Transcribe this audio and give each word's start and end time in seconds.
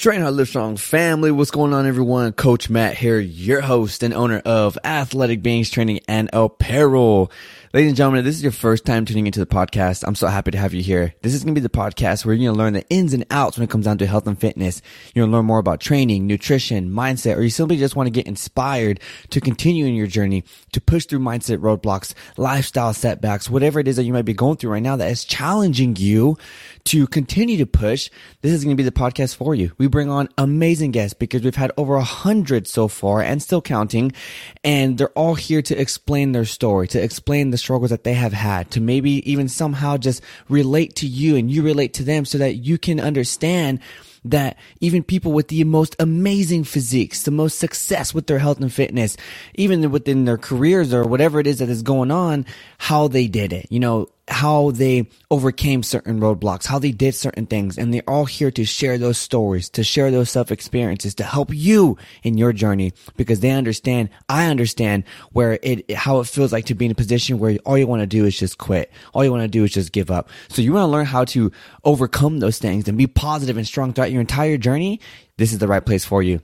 Train 0.00 0.22
Hard 0.22 0.32
Live 0.32 0.48
Strong 0.48 0.78
family. 0.78 1.30
What's 1.30 1.50
going 1.50 1.74
on, 1.74 1.84
everyone? 1.84 2.32
Coach 2.32 2.70
Matt 2.70 2.96
here, 2.96 3.18
your 3.20 3.60
host 3.60 4.02
and 4.02 4.14
owner 4.14 4.38
of 4.46 4.78
Athletic 4.82 5.42
Beings 5.42 5.68
Training 5.68 6.00
and 6.08 6.30
Apparel. 6.32 7.30
Ladies 7.74 7.90
and 7.90 7.96
gentlemen, 7.98 8.24
this 8.24 8.34
is 8.34 8.42
your 8.42 8.50
first 8.50 8.86
time 8.86 9.04
tuning 9.04 9.26
into 9.26 9.40
the 9.40 9.46
podcast. 9.46 10.02
I'm 10.04 10.14
so 10.14 10.26
happy 10.26 10.52
to 10.52 10.58
have 10.58 10.72
you 10.72 10.82
here. 10.82 11.14
This 11.20 11.34
is 11.34 11.44
going 11.44 11.54
to 11.54 11.60
be 11.60 11.62
the 11.62 11.68
podcast 11.68 12.24
where 12.24 12.34
you're 12.34 12.46
going 12.46 12.56
to 12.56 12.58
learn 12.58 12.72
the 12.72 12.88
ins 12.88 13.12
and 13.12 13.26
outs 13.30 13.58
when 13.58 13.64
it 13.64 13.70
comes 13.70 13.84
down 13.84 13.98
to 13.98 14.06
health 14.06 14.26
and 14.26 14.40
fitness. 14.40 14.80
You're 15.14 15.24
going 15.24 15.32
to 15.32 15.36
learn 15.36 15.46
more 15.46 15.58
about 15.58 15.80
training, 15.80 16.26
nutrition, 16.26 16.90
mindset, 16.90 17.36
or 17.36 17.42
you 17.42 17.50
simply 17.50 17.76
just 17.76 17.94
want 17.94 18.06
to 18.06 18.10
get 18.10 18.26
inspired 18.26 19.00
to 19.28 19.40
continue 19.40 19.84
in 19.84 19.94
your 19.94 20.06
journey 20.06 20.44
to 20.72 20.80
push 20.80 21.04
through 21.04 21.20
mindset 21.20 21.58
roadblocks, 21.58 22.14
lifestyle 22.38 22.94
setbacks, 22.94 23.50
whatever 23.50 23.78
it 23.78 23.86
is 23.86 23.96
that 23.96 24.04
you 24.04 24.14
might 24.14 24.22
be 24.22 24.32
going 24.32 24.56
through 24.56 24.72
right 24.72 24.82
now 24.82 24.96
that 24.96 25.10
is 25.10 25.24
challenging 25.26 25.94
you 25.94 26.38
to 26.84 27.06
continue 27.06 27.58
to 27.58 27.66
push. 27.66 28.10
This 28.42 28.52
is 28.52 28.64
going 28.64 28.76
to 28.76 28.82
be 28.82 28.88
the 28.88 28.92
podcast 28.92 29.36
for 29.36 29.54
you. 29.54 29.72
We 29.78 29.86
bring 29.86 30.08
on 30.08 30.28
amazing 30.38 30.90
guests 30.92 31.14
because 31.14 31.42
we've 31.42 31.54
had 31.54 31.72
over 31.76 31.96
a 31.96 32.04
hundred 32.04 32.66
so 32.66 32.88
far 32.88 33.22
and 33.22 33.42
still 33.42 33.62
counting. 33.62 34.12
And 34.64 34.98
they're 34.98 35.10
all 35.10 35.34
here 35.34 35.62
to 35.62 35.80
explain 35.80 36.32
their 36.32 36.44
story, 36.44 36.88
to 36.88 37.02
explain 37.02 37.50
the 37.50 37.58
struggles 37.58 37.90
that 37.90 38.04
they 38.04 38.14
have 38.14 38.32
had, 38.32 38.70
to 38.72 38.80
maybe 38.80 39.30
even 39.30 39.48
somehow 39.48 39.96
just 39.96 40.22
relate 40.48 40.96
to 40.96 41.06
you 41.06 41.36
and 41.36 41.50
you 41.50 41.62
relate 41.62 41.94
to 41.94 42.04
them 42.04 42.24
so 42.24 42.38
that 42.38 42.56
you 42.56 42.78
can 42.78 43.00
understand 43.00 43.80
that 44.24 44.56
even 44.80 45.02
people 45.02 45.32
with 45.32 45.48
the 45.48 45.64
most 45.64 45.96
amazing 45.98 46.64
physiques, 46.64 47.22
the 47.22 47.30
most 47.30 47.58
success 47.58 48.12
with 48.12 48.26
their 48.26 48.38
health 48.38 48.60
and 48.60 48.72
fitness, 48.72 49.16
even 49.54 49.90
within 49.90 50.24
their 50.24 50.38
careers 50.38 50.92
or 50.92 51.04
whatever 51.04 51.40
it 51.40 51.46
is 51.46 51.58
that 51.58 51.68
is 51.68 51.82
going 51.82 52.10
on, 52.10 52.44
how 52.78 53.08
they 53.08 53.26
did 53.26 53.52
it. 53.52 53.66
You 53.70 53.80
know, 53.80 54.08
how 54.30 54.70
they 54.70 55.08
overcame 55.30 55.82
certain 55.82 56.20
roadblocks, 56.20 56.66
how 56.66 56.78
they 56.78 56.92
did 56.92 57.14
certain 57.14 57.46
things. 57.46 57.76
And 57.76 57.92
they're 57.92 58.08
all 58.08 58.24
here 58.24 58.50
to 58.52 58.64
share 58.64 58.96
those 58.96 59.18
stories, 59.18 59.68
to 59.70 59.84
share 59.84 60.10
those 60.10 60.30
self 60.30 60.50
experiences, 60.50 61.14
to 61.16 61.24
help 61.24 61.52
you 61.52 61.98
in 62.22 62.38
your 62.38 62.52
journey 62.52 62.92
because 63.16 63.40
they 63.40 63.50
understand, 63.50 64.10
I 64.28 64.46
understand 64.46 65.04
where 65.32 65.58
it, 65.62 65.90
how 65.92 66.20
it 66.20 66.26
feels 66.26 66.52
like 66.52 66.66
to 66.66 66.74
be 66.74 66.86
in 66.86 66.92
a 66.92 66.94
position 66.94 67.38
where 67.38 67.58
all 67.64 67.76
you 67.76 67.86
want 67.86 68.00
to 68.00 68.06
do 68.06 68.24
is 68.24 68.38
just 68.38 68.58
quit. 68.58 68.90
All 69.12 69.24
you 69.24 69.30
want 69.30 69.42
to 69.42 69.48
do 69.48 69.64
is 69.64 69.72
just 69.72 69.92
give 69.92 70.10
up. 70.10 70.30
So 70.48 70.62
you 70.62 70.72
want 70.72 70.84
to 70.84 70.92
learn 70.92 71.06
how 71.06 71.24
to 71.26 71.50
overcome 71.84 72.38
those 72.38 72.58
things 72.58 72.88
and 72.88 72.96
be 72.96 73.06
positive 73.06 73.56
and 73.56 73.66
strong 73.66 73.92
throughout 73.92 74.12
your 74.12 74.20
entire 74.20 74.56
journey. 74.56 75.00
This 75.36 75.52
is 75.52 75.58
the 75.58 75.68
right 75.68 75.84
place 75.84 76.04
for 76.04 76.22
you. 76.22 76.40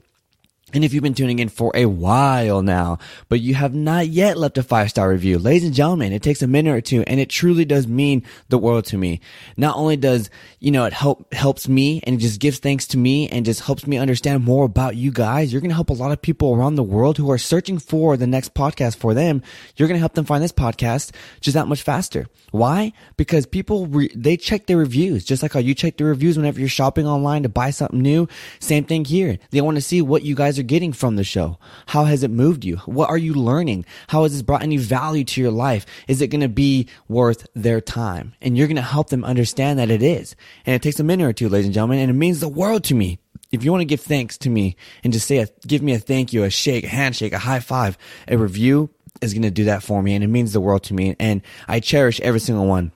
And 0.73 0.83
if 0.83 0.93
you've 0.93 1.03
been 1.03 1.13
tuning 1.13 1.39
in 1.39 1.47
for 1.47 1.71
a 1.73 1.85
while 1.85 2.61
now, 2.61 2.97
but 3.29 3.39
you 3.39 3.55
have 3.55 3.73
not 3.73 4.09
yet 4.09 4.37
left 4.37 4.57
a 4.57 4.63
five 4.63 4.89
star 4.89 5.09
review, 5.09 5.39
ladies 5.39 5.63
and 5.63 5.73
gentlemen, 5.73 6.11
it 6.11 6.21
takes 6.21 6.41
a 6.41 6.47
minute 6.47 6.75
or 6.75 6.81
two 6.81 7.03
and 7.07 7.21
it 7.21 7.29
truly 7.29 7.63
does 7.63 7.87
mean 7.87 8.21
the 8.49 8.57
world 8.57 8.83
to 8.87 8.97
me. 8.97 9.21
Not 9.55 9.77
only 9.77 9.95
does, 9.95 10.29
you 10.59 10.71
know, 10.71 10.83
it 10.83 10.91
help, 10.91 11.33
helps 11.33 11.69
me 11.69 12.01
and 12.03 12.15
it 12.15 12.19
just 12.19 12.41
gives 12.41 12.59
thanks 12.59 12.85
to 12.87 12.97
me 12.97 13.29
and 13.29 13.45
just 13.45 13.61
helps 13.61 13.87
me 13.87 13.97
understand 13.97 14.43
more 14.43 14.65
about 14.65 14.97
you 14.97 15.09
guys. 15.09 15.53
You're 15.53 15.61
going 15.61 15.69
to 15.69 15.75
help 15.75 15.89
a 15.89 15.93
lot 15.93 16.11
of 16.11 16.21
people 16.21 16.53
around 16.53 16.75
the 16.75 16.83
world 16.83 17.17
who 17.17 17.31
are 17.31 17.37
searching 17.37 17.79
for 17.79 18.17
the 18.17 18.27
next 18.27 18.53
podcast 18.53 18.97
for 18.97 19.13
them. 19.13 19.43
You're 19.77 19.87
going 19.87 19.95
to 19.95 20.01
help 20.01 20.15
them 20.15 20.25
find 20.25 20.43
this 20.43 20.51
podcast 20.51 21.11
just 21.39 21.55
that 21.55 21.69
much 21.69 21.81
faster. 21.81 22.27
Why? 22.51 22.91
Because 23.15 23.45
people, 23.45 23.87
re- 23.87 24.11
they 24.13 24.35
check 24.35 24.65
their 24.65 24.77
reviews, 24.77 25.23
just 25.23 25.43
like 25.43 25.53
how 25.53 25.59
you 25.59 25.73
check 25.73 25.95
the 25.95 26.03
reviews 26.03 26.35
whenever 26.35 26.59
you're 26.59 26.67
shopping 26.67 27.07
online 27.07 27.43
to 27.43 27.49
buy 27.49 27.69
something 27.69 28.01
new. 28.01 28.27
Same 28.59 28.83
thing 28.83 29.05
here. 29.05 29.39
They 29.51 29.61
want 29.61 29.75
to 29.75 29.81
see 29.81 30.01
what 30.01 30.23
you 30.23 30.35
guys 30.35 30.56
are 30.57 30.63
getting 30.63 30.93
from 30.93 31.15
the 31.15 31.23
show. 31.23 31.57
How 31.87 32.05
has 32.05 32.23
it 32.23 32.31
moved 32.31 32.65
you? 32.65 32.77
What 32.85 33.09
are 33.09 33.17
you 33.17 33.33
learning? 33.33 33.85
How 34.07 34.23
has 34.23 34.33
this 34.33 34.41
brought 34.41 34.63
any 34.63 34.77
value 34.77 35.23
to 35.23 35.41
your 35.41 35.51
life? 35.51 35.85
Is 36.07 36.21
it 36.21 36.27
going 36.27 36.41
to 36.41 36.49
be 36.49 36.87
worth 37.07 37.47
their 37.53 37.81
time? 37.81 38.33
And 38.41 38.57
you're 38.57 38.67
going 38.67 38.75
to 38.75 38.81
help 38.81 39.09
them 39.09 39.23
understand 39.23 39.79
that 39.79 39.91
it 39.91 40.01
is. 40.01 40.35
And 40.65 40.75
it 40.75 40.81
takes 40.81 40.99
a 40.99 41.03
minute 41.03 41.25
or 41.25 41.33
two, 41.33 41.49
ladies 41.49 41.65
and 41.65 41.73
gentlemen, 41.73 41.99
and 41.99 42.09
it 42.09 42.15
means 42.15 42.39
the 42.39 42.47
world 42.47 42.83
to 42.85 42.95
me. 42.95 43.19
If 43.51 43.63
you 43.63 43.71
want 43.71 43.81
to 43.81 43.85
give 43.85 44.01
thanks 44.01 44.37
to 44.39 44.49
me 44.49 44.75
and 45.03 45.13
just 45.13 45.27
say, 45.27 45.37
a, 45.37 45.47
give 45.65 45.81
me 45.81 45.93
a 45.93 45.99
thank 45.99 46.33
you, 46.33 46.43
a 46.43 46.49
shake, 46.49 46.83
a 46.83 46.87
handshake, 46.87 47.33
a 47.33 47.39
high 47.39 47.61
five, 47.61 47.97
a 48.27 48.37
review 48.37 48.89
is 49.21 49.33
going 49.33 49.43
to 49.43 49.51
do 49.51 49.65
that 49.65 49.83
for 49.83 50.03
me. 50.03 50.15
And 50.15 50.23
it 50.23 50.27
means 50.27 50.51
the 50.53 50.61
world 50.61 50.83
to 50.83 50.93
me. 50.93 51.15
And 51.19 51.41
I 51.67 51.79
cherish 51.79 52.19
every 52.19 52.39
single 52.39 52.67
one 52.67 52.91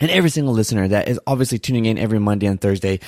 and 0.00 0.10
every 0.10 0.30
single 0.30 0.54
listener 0.54 0.88
that 0.88 1.08
is 1.08 1.20
obviously 1.26 1.58
tuning 1.58 1.86
in 1.86 1.98
every 1.98 2.18
Monday 2.18 2.46
and 2.46 2.60
Thursday. 2.60 3.00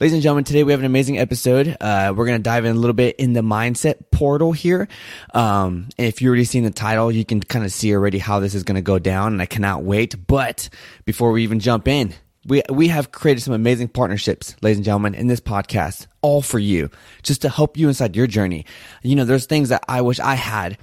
Ladies 0.00 0.12
and 0.12 0.22
gentlemen, 0.22 0.44
today 0.44 0.64
we 0.64 0.72
have 0.72 0.80
an 0.80 0.86
amazing 0.86 1.18
episode. 1.18 1.76
Uh, 1.80 2.12
we're 2.14 2.26
going 2.26 2.38
to 2.38 2.42
dive 2.42 2.64
in 2.64 2.76
a 2.76 2.78
little 2.78 2.94
bit 2.94 3.16
in 3.16 3.32
the 3.32 3.40
mindset 3.40 4.10
portal 4.10 4.52
here. 4.52 4.88
Um, 5.32 5.88
if 5.96 6.20
you've 6.20 6.28
already 6.28 6.44
seen 6.44 6.64
the 6.64 6.70
title, 6.70 7.10
you 7.10 7.24
can 7.24 7.40
kind 7.40 7.64
of 7.64 7.72
see 7.72 7.94
already 7.94 8.18
how 8.18 8.40
this 8.40 8.54
is 8.54 8.62
going 8.62 8.76
to 8.76 8.82
go 8.82 8.98
down 8.98 9.32
and 9.32 9.40
I 9.40 9.46
cannot 9.46 9.82
wait. 9.82 10.26
But 10.26 10.68
before 11.04 11.32
we 11.32 11.42
even 11.44 11.60
jump 11.60 11.88
in, 11.88 12.14
we, 12.46 12.62
we 12.68 12.88
have 12.88 13.10
created 13.10 13.40
some 13.40 13.54
amazing 13.54 13.88
partnerships, 13.88 14.54
ladies 14.60 14.76
and 14.78 14.84
gentlemen, 14.84 15.14
in 15.14 15.28
this 15.28 15.40
podcast, 15.40 16.06
all 16.20 16.42
for 16.42 16.58
you, 16.58 16.90
just 17.22 17.42
to 17.42 17.48
help 17.48 17.78
you 17.78 17.88
inside 17.88 18.16
your 18.16 18.26
journey. 18.26 18.66
You 19.02 19.16
know, 19.16 19.24
there's 19.24 19.46
things 19.46 19.70
that 19.70 19.84
I 19.88 20.02
wish 20.02 20.20
I 20.20 20.34
had 20.34 20.76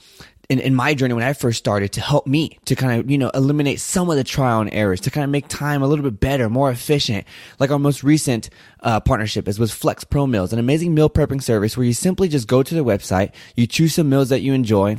in, 0.52 0.60
in 0.60 0.76
my 0.76 0.94
journey 0.94 1.14
when 1.14 1.24
I 1.24 1.32
first 1.32 1.60
started 1.60 1.94
to 1.94 2.02
help 2.02 2.28
me 2.28 2.60
to 2.66 2.76
kind 2.76 3.00
of, 3.00 3.10
you 3.10 3.18
know, 3.18 3.32
eliminate 3.34 3.80
some 3.80 4.10
of 4.10 4.18
the 4.18 4.24
trial 4.26 4.60
and 4.60 4.70
errors, 4.74 5.00
to 5.02 5.10
kind 5.10 5.24
of 5.24 5.30
make 5.30 5.48
time 5.48 5.82
a 5.82 5.88
little 5.88 6.04
bit 6.04 6.20
better, 6.20 6.50
more 6.50 6.70
efficient. 6.70 7.26
Like 7.58 7.72
our 7.72 7.80
most 7.80 8.04
recent 8.04 8.50
uh, 8.82 9.00
partnership 9.00 9.48
is 9.48 9.58
with 9.58 9.72
Flex 9.72 10.04
Pro 10.04 10.28
Meals, 10.28 10.52
an 10.52 10.60
amazing 10.60 10.94
meal 10.94 11.10
prepping 11.10 11.42
service 11.42 11.78
where 11.78 11.86
you 11.86 11.94
simply 11.94 12.28
just 12.28 12.50
go 12.50 12.64
to 12.64 12.76
their 12.76 12.84
website, 12.84 13.32
you 13.56 13.66
choose 13.66 13.94
some 13.94 14.10
meals 14.10 14.28
that 14.28 14.42
you 14.42 14.54
enjoy, 14.54 14.98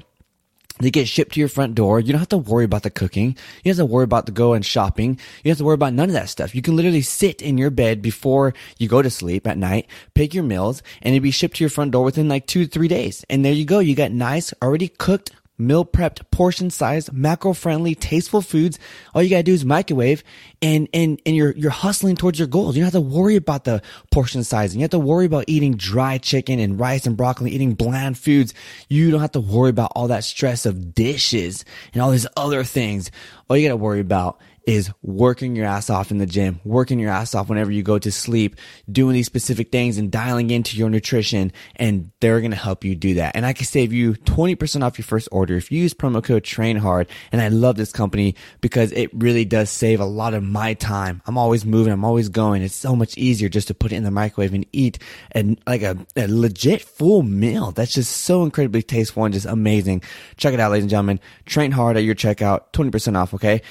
they 0.78 0.90
get 0.90 1.06
shipped 1.06 1.34
to 1.34 1.40
your 1.40 1.50
front 1.50 1.74
door. 1.74 2.00
You 2.00 2.12
don't 2.12 2.18
have 2.18 2.30
to 2.30 2.38
worry 2.38 2.64
about 2.64 2.82
the 2.82 2.90
cooking. 2.90 3.36
You 3.62 3.72
don't 3.72 3.78
have 3.78 3.86
to 3.88 3.92
worry 3.92 4.04
about 4.04 4.24
the 4.24 4.32
go 4.32 4.54
and 4.54 4.64
shopping. 4.64 5.10
You 5.10 5.44
don't 5.44 5.50
have 5.50 5.58
to 5.58 5.64
worry 5.64 5.74
about 5.74 5.92
none 5.92 6.08
of 6.08 6.14
that 6.14 6.30
stuff. 6.30 6.54
You 6.54 6.62
can 6.62 6.76
literally 6.76 7.02
sit 7.02 7.42
in 7.42 7.58
your 7.58 7.70
bed 7.70 8.00
before 8.00 8.54
you 8.78 8.88
go 8.88 9.02
to 9.02 9.10
sleep 9.10 9.46
at 9.46 9.58
night, 9.58 9.86
pick 10.14 10.32
your 10.32 10.44
meals, 10.44 10.82
and 11.02 11.14
it'll 11.14 11.22
be 11.22 11.30
shipped 11.30 11.56
to 11.56 11.64
your 11.64 11.70
front 11.70 11.90
door 11.90 12.04
within 12.04 12.28
like 12.28 12.46
two 12.46 12.66
three 12.66 12.88
days. 12.88 13.22
And 13.28 13.44
there 13.44 13.52
you 13.52 13.66
go. 13.66 13.80
You 13.80 13.94
got 13.94 14.12
nice, 14.12 14.54
already 14.62 14.88
cooked 14.88 15.30
meal 15.58 15.84
prepped, 15.84 16.28
portion 16.30 16.70
sized, 16.70 17.12
macro 17.12 17.52
friendly, 17.52 17.94
tasteful 17.94 18.42
foods. 18.42 18.78
All 19.14 19.22
you 19.22 19.30
gotta 19.30 19.42
do 19.42 19.52
is 19.52 19.64
microwave 19.64 20.24
and, 20.60 20.88
and, 20.92 21.20
and 21.24 21.36
you're, 21.36 21.52
you're 21.52 21.70
hustling 21.70 22.16
towards 22.16 22.38
your 22.38 22.48
goals. 22.48 22.76
You 22.76 22.82
don't 22.82 22.92
have 22.92 23.02
to 23.02 23.08
worry 23.08 23.36
about 23.36 23.64
the 23.64 23.82
portion 24.10 24.44
sizing. 24.44 24.80
You 24.80 24.84
have 24.84 24.90
to 24.90 24.98
worry 24.98 25.26
about 25.26 25.44
eating 25.46 25.76
dry 25.76 26.18
chicken 26.18 26.58
and 26.58 26.78
rice 26.78 27.06
and 27.06 27.16
broccoli, 27.16 27.50
eating 27.52 27.74
bland 27.74 28.18
foods. 28.18 28.54
You 28.88 29.10
don't 29.10 29.20
have 29.20 29.32
to 29.32 29.40
worry 29.40 29.70
about 29.70 29.92
all 29.94 30.08
that 30.08 30.24
stress 30.24 30.66
of 30.66 30.94
dishes 30.94 31.64
and 31.92 32.02
all 32.02 32.10
these 32.10 32.26
other 32.36 32.64
things. 32.64 33.10
All 33.48 33.56
you 33.56 33.68
gotta 33.68 33.76
worry 33.76 34.00
about 34.00 34.40
is 34.66 34.90
working 35.02 35.56
your 35.56 35.66
ass 35.66 35.90
off 35.90 36.10
in 36.10 36.18
the 36.18 36.26
gym, 36.26 36.60
working 36.64 36.98
your 36.98 37.10
ass 37.10 37.34
off 37.34 37.48
whenever 37.48 37.70
you 37.70 37.82
go 37.82 37.98
to 37.98 38.12
sleep, 38.12 38.56
doing 38.90 39.14
these 39.14 39.26
specific 39.26 39.72
things 39.72 39.98
and 39.98 40.10
dialing 40.10 40.50
into 40.50 40.76
your 40.76 40.90
nutrition. 40.90 41.52
And 41.76 42.10
they're 42.20 42.40
going 42.40 42.52
to 42.52 42.56
help 42.56 42.84
you 42.84 42.94
do 42.94 43.14
that. 43.14 43.34
And 43.34 43.44
I 43.44 43.52
can 43.52 43.66
save 43.66 43.92
you 43.92 44.14
20% 44.14 44.82
off 44.82 44.98
your 44.98 45.04
first 45.04 45.28
order 45.32 45.56
if 45.56 45.72
you 45.72 45.80
use 45.80 45.94
promo 45.94 46.22
code 46.22 46.44
train 46.44 46.76
hard. 46.76 47.08
And 47.32 47.40
I 47.40 47.48
love 47.48 47.76
this 47.76 47.92
company 47.92 48.36
because 48.60 48.92
it 48.92 49.10
really 49.12 49.44
does 49.44 49.70
save 49.70 50.00
a 50.00 50.04
lot 50.04 50.34
of 50.34 50.42
my 50.42 50.74
time. 50.74 51.22
I'm 51.26 51.38
always 51.38 51.64
moving. 51.64 51.92
I'm 51.92 52.04
always 52.04 52.28
going. 52.28 52.62
It's 52.62 52.74
so 52.74 52.94
much 52.94 53.16
easier 53.18 53.48
just 53.48 53.68
to 53.68 53.74
put 53.74 53.92
it 53.92 53.96
in 53.96 54.04
the 54.04 54.10
microwave 54.10 54.54
and 54.54 54.66
eat 54.72 54.98
and 55.32 55.60
like 55.66 55.82
a, 55.82 55.96
a 56.16 56.26
legit 56.28 56.82
full 56.82 57.22
meal. 57.22 57.72
That's 57.72 57.92
just 57.92 58.12
so 58.18 58.44
incredibly 58.44 58.82
tasteful 58.82 59.24
and 59.24 59.34
just 59.34 59.46
amazing. 59.46 60.02
Check 60.36 60.54
it 60.54 60.60
out, 60.60 60.70
ladies 60.70 60.84
and 60.84 60.90
gentlemen. 60.90 61.20
Train 61.46 61.72
hard 61.72 61.96
at 61.96 62.04
your 62.04 62.14
checkout. 62.14 62.72
20% 62.72 63.16
off. 63.16 63.34
Okay. 63.34 63.62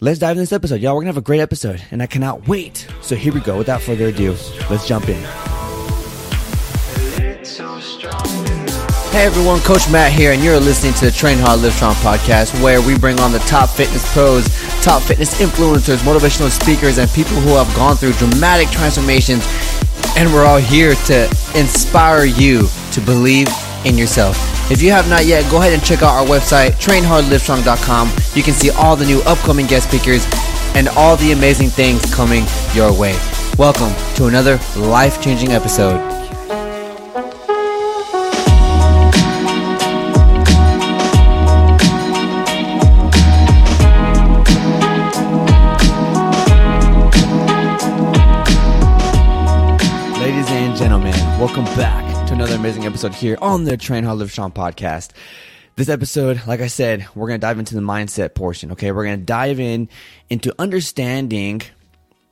Let's 0.00 0.20
dive 0.20 0.30
into 0.30 0.42
this 0.42 0.52
episode. 0.52 0.80
Y'all, 0.80 0.94
we're 0.94 1.00
gonna 1.00 1.08
have 1.08 1.16
a 1.16 1.22
great 1.22 1.40
episode 1.40 1.82
and 1.90 2.00
I 2.00 2.06
cannot 2.06 2.46
wait. 2.46 2.86
So 3.00 3.16
here 3.16 3.34
we 3.34 3.40
go. 3.40 3.58
Without 3.58 3.82
further 3.82 4.06
ado, 4.06 4.30
let's 4.70 4.86
jump 4.86 5.08
in. 5.08 5.20
Hey 9.10 9.24
everyone, 9.26 9.58
Coach 9.62 9.90
Matt 9.90 10.12
here, 10.12 10.30
and 10.30 10.44
you're 10.44 10.60
listening 10.60 10.92
to 10.94 11.06
the 11.06 11.10
Train 11.10 11.38
Hard 11.38 11.62
Live 11.62 11.72
Strong 11.72 11.94
podcast, 11.94 12.62
where 12.62 12.80
we 12.80 12.96
bring 12.96 13.18
on 13.18 13.32
the 13.32 13.40
top 13.40 13.70
fitness 13.70 14.12
pros, 14.12 14.46
top 14.84 15.02
fitness 15.02 15.40
influencers, 15.40 15.98
motivational 16.06 16.50
speakers, 16.50 16.98
and 16.98 17.10
people 17.10 17.34
who 17.34 17.56
have 17.56 17.74
gone 17.74 17.96
through 17.96 18.12
dramatic 18.12 18.68
transformations. 18.68 19.44
And 20.16 20.32
we're 20.32 20.46
all 20.46 20.58
here 20.58 20.94
to 20.94 21.24
inspire 21.56 22.24
you 22.24 22.68
to 22.92 23.00
believe 23.00 23.48
in 23.84 23.96
yourself. 23.96 24.36
If 24.70 24.82
you 24.82 24.90
have 24.90 25.08
not 25.08 25.24
yet, 25.24 25.50
go 25.50 25.58
ahead 25.58 25.72
and 25.72 25.82
check 25.82 26.02
out 26.02 26.14
our 26.14 26.26
website, 26.26 26.72
trainhardlivestrong.com. 26.72 28.10
You 28.34 28.42
can 28.42 28.54
see 28.54 28.70
all 28.70 28.96
the 28.96 29.06
new 29.06 29.20
upcoming 29.22 29.66
guest 29.66 29.88
speakers 29.88 30.26
and 30.74 30.88
all 30.88 31.16
the 31.16 31.32
amazing 31.32 31.68
things 31.70 32.12
coming 32.14 32.44
your 32.74 32.92
way. 32.92 33.18
Welcome 33.56 33.92
to 34.16 34.26
another 34.26 34.60
life 34.76 35.22
changing 35.22 35.52
episode. 35.52 35.98
Ladies 50.20 50.48
and 50.50 50.76
gentlemen, 50.76 51.14
welcome 51.40 51.64
back 51.76 52.17
to 52.28 52.34
another 52.34 52.56
amazing 52.56 52.84
episode 52.84 53.14
here 53.14 53.38
on 53.40 53.64
the 53.64 53.74
Train 53.78 54.04
Hard 54.04 54.18
Live 54.18 54.30
Strong 54.30 54.52
podcast. 54.52 55.12
This 55.76 55.88
episode, 55.88 56.42
like 56.46 56.60
I 56.60 56.66
said, 56.66 57.06
we're 57.14 57.26
going 57.26 57.40
to 57.40 57.46
dive 57.46 57.58
into 57.58 57.74
the 57.74 57.80
mindset 57.80 58.34
portion. 58.34 58.72
Okay. 58.72 58.92
We're 58.92 59.04
going 59.04 59.20
to 59.20 59.24
dive 59.24 59.58
in 59.58 59.88
into 60.28 60.54
understanding 60.58 61.62